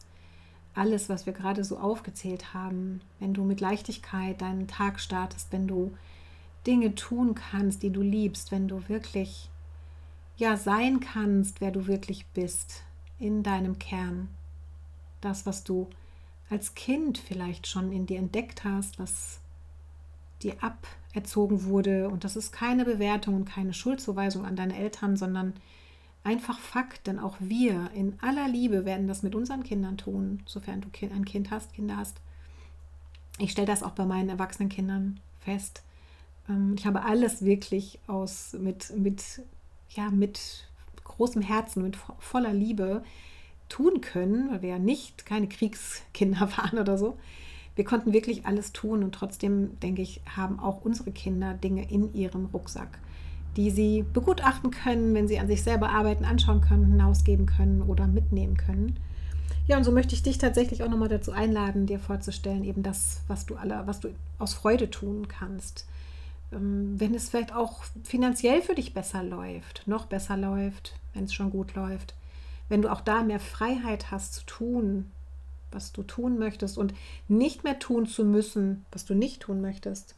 alles, 0.76 1.10
was 1.10 1.26
wir 1.26 1.34
gerade 1.34 1.64
so 1.64 1.78
aufgezählt 1.78 2.54
haben, 2.54 3.02
wenn 3.20 3.34
du 3.34 3.44
mit 3.44 3.60
Leichtigkeit 3.60 4.42
deinen 4.42 4.68
Tag 4.68 5.00
startest, 5.00 5.52
wenn 5.52 5.68
du 5.68 5.92
Dinge 6.68 6.96
tun 6.96 7.36
kannst, 7.36 7.84
die 7.84 7.90
du 7.90 8.02
liebst, 8.02 8.52
wenn 8.52 8.68
du 8.68 8.88
wirklich 8.88 9.50
ja 10.38 10.56
sein 10.56 11.00
kannst, 11.00 11.60
wer 11.60 11.72
du 11.72 11.88
wirklich 11.88 12.26
bist, 12.28 12.84
in 13.18 13.44
deinem 13.44 13.80
Kern, 13.80 14.30
das, 15.20 15.46
was 15.46 15.64
du 15.64 15.90
als 16.50 16.76
Kind 16.76 17.18
vielleicht 17.18 17.68
schon 17.68 17.92
in 17.92 18.06
dir 18.06 18.18
entdeckt 18.18 18.64
hast, 18.64 19.00
was 19.00 19.40
dir 20.42 20.56
erzogen 21.14 21.66
wurde. 21.66 22.10
Und 22.10 22.24
das 22.24 22.36
ist 22.36 22.52
keine 22.52 22.86
Bewertung 22.86 23.36
und 23.36 23.46
keine 23.46 23.74
Schuldzuweisung 23.74 24.46
an 24.46 24.56
deine 24.56 24.78
Eltern, 24.78 25.18
sondern 25.18 25.54
einfach 26.24 26.60
Fakt, 26.60 27.08
denn 27.08 27.20
auch 27.20 27.38
wir 27.40 27.90
in 27.94 28.18
aller 28.22 28.48
Liebe 28.48 28.86
werden 28.86 29.08
das 29.08 29.24
mit 29.24 29.36
unseren 29.36 29.64
Kindern 29.64 29.98
tun, 29.98 30.44
sofern 30.46 30.82
du 30.82 30.90
ein 31.14 31.26
Kind 31.26 31.52
hast, 31.52 31.74
Kinder 31.74 31.98
hast. 31.98 32.18
Ich 33.38 33.52
stelle 33.52 33.68
das 33.68 33.84
auch 33.84 33.92
bei 33.92 34.06
meinen 34.06 34.30
erwachsenen 34.30 34.70
Kindern 34.70 35.20
fest. 35.40 35.84
Ähm, 36.50 36.76
ich 36.78 36.86
habe 36.86 37.04
alles 37.04 37.44
wirklich 37.44 38.00
aus 38.08 38.54
mit, 38.54 38.96
mit, 38.98 39.24
ja, 39.92 40.10
mit 40.10 40.68
großem 41.04 41.42
Herzen, 41.42 41.84
mit 41.84 41.98
voller 42.20 42.54
Liebe 42.54 43.04
tun 43.70 44.02
können, 44.02 44.52
weil 44.52 44.62
wir 44.62 44.70
ja 44.70 44.80
nicht 44.80 45.26
keine 45.26 45.48
Kriegskinder 45.48 46.50
waren 46.58 46.80
oder 46.80 46.98
so. 46.98 47.18
Wir 47.76 47.86
konnten 47.86 48.12
wirklich 48.12 48.46
alles 48.46 48.74
tun 48.74 49.04
und 49.04 49.14
trotzdem, 49.14 49.80
denke 49.80 50.02
ich, 50.02 50.22
haben 50.36 50.60
auch 50.60 50.82
unsere 50.84 51.12
Kinder 51.12 51.54
Dinge 51.54 51.90
in 51.90 52.14
ihrem 52.14 52.48
Rucksack 52.48 53.00
die 53.60 53.72
sie 53.72 54.04
begutachten 54.14 54.72
können, 54.72 55.14
wenn 55.14 55.28
sie 55.28 55.40
an 55.40 55.48
sich 55.48 55.64
selber 55.64 55.90
arbeiten, 55.90 56.26
anschauen 56.26 56.62
können, 56.62 56.86
hinausgeben 56.86 57.46
können 57.46 57.82
oder 57.82 58.08
mitnehmen 58.08 58.58
können. 58.58 58.98
Ja, 59.68 59.78
und 59.78 59.84
so 59.84 59.92
möchte 59.92 60.16
ich 60.16 60.24
dich 60.24 60.38
tatsächlich 60.38 60.84
auch 60.84 60.90
nochmal 60.90 61.10
dazu 61.10 61.32
einladen, 61.32 61.86
dir 61.86 62.00
vorzustellen, 62.00 62.64
eben 62.64 62.84
das, 62.84 63.22
was 63.28 63.46
du 63.46 63.56
alle, 63.56 63.84
was 63.86 64.00
du 64.00 64.10
aus 64.38 64.54
Freude 64.54 64.90
tun 64.90 65.28
kannst. 65.28 65.88
Ähm, 66.52 67.00
wenn 67.00 67.14
es 67.14 67.30
vielleicht 67.30 67.54
auch 67.54 67.84
finanziell 68.04 68.62
für 68.62 68.76
dich 68.76 68.94
besser 68.94 69.24
läuft, 69.24 69.84
noch 69.88 70.06
besser 70.06 70.38
läuft, 70.38 70.94
wenn 71.14 71.26
es 71.26 71.34
schon 71.34 71.52
gut 71.52 71.76
läuft, 71.76 72.16
wenn 72.70 72.82
du 72.82 72.92
auch 72.92 73.02
da 73.02 73.24
mehr 73.24 73.40
Freiheit 73.40 74.12
hast 74.12 74.34
zu 74.34 74.46
tun, 74.46 75.12
was 75.72 75.92
du 75.92 76.04
tun 76.04 76.40
möchtest 76.40 76.78
und 76.78 76.94
nicht 77.28 77.64
mehr 77.64 77.78
tun 77.80 78.08
zu 78.08 78.24
müssen, 78.24 78.86
was 78.92 79.06
du 79.06 79.14
nicht 79.14 79.42
tun 79.42 79.62
möchtest 79.62 80.16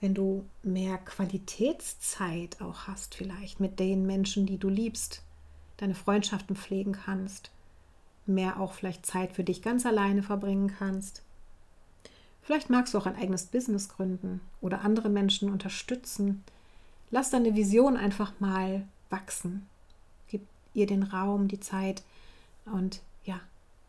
wenn 0.00 0.14
du 0.14 0.44
mehr 0.62 0.98
Qualitätszeit 0.98 2.60
auch 2.60 2.86
hast, 2.86 3.14
vielleicht 3.14 3.60
mit 3.60 3.78
den 3.78 4.06
Menschen, 4.06 4.46
die 4.46 4.58
du 4.58 4.68
liebst, 4.68 5.22
deine 5.76 5.94
Freundschaften 5.94 6.56
pflegen 6.56 6.92
kannst, 6.92 7.50
mehr 8.26 8.58
auch 8.58 8.72
vielleicht 8.72 9.04
Zeit 9.04 9.32
für 9.32 9.44
dich 9.44 9.62
ganz 9.62 9.84
alleine 9.84 10.22
verbringen 10.22 10.74
kannst. 10.78 11.22
Vielleicht 12.42 12.70
magst 12.70 12.94
du 12.94 12.98
auch 12.98 13.06
ein 13.06 13.16
eigenes 13.16 13.46
Business 13.46 13.90
gründen 13.90 14.40
oder 14.62 14.80
andere 14.82 15.10
Menschen 15.10 15.50
unterstützen. 15.50 16.42
Lass 17.10 17.30
deine 17.30 17.54
Vision 17.54 17.96
einfach 17.96 18.32
mal 18.40 18.86
wachsen. 19.10 19.66
Ihr 20.74 20.86
den 20.86 21.02
Raum, 21.02 21.48
die 21.48 21.60
Zeit 21.60 22.02
und 22.64 23.00
ja, 23.24 23.40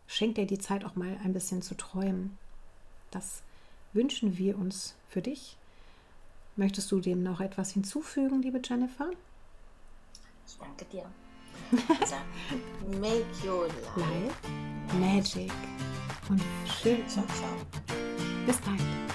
schenk 0.07 0.35
dir 0.35 0.45
die 0.45 0.59
Zeit 0.59 0.83
auch 0.85 0.95
mal 0.95 1.17
ein 1.23 1.33
bisschen 1.33 1.61
zu 1.61 1.75
träumen. 1.75 2.37
Das 3.11 3.43
wünschen 3.93 4.37
wir 4.37 4.57
uns 4.57 4.95
für 5.09 5.21
dich 5.21 5.57
Möchtest 6.55 6.91
du 6.91 6.99
dem 6.99 7.23
noch 7.23 7.39
etwas 7.39 7.71
hinzufügen, 7.71 8.41
liebe 8.41 8.61
Jennifer? 8.63 9.09
Ich 10.45 10.57
danke 10.57 10.85
dir. 10.85 11.05
Also, 12.01 12.15
make 12.99 13.25
your 13.43 13.67
life, 13.95 13.99
life 13.99 14.97
magic. 14.99 15.51
Und 16.29 16.41
schön. 16.65 17.07
Ciao, 17.07 17.25
ciao. 17.27 17.95
Bis 18.45 18.57
bald. 18.57 19.10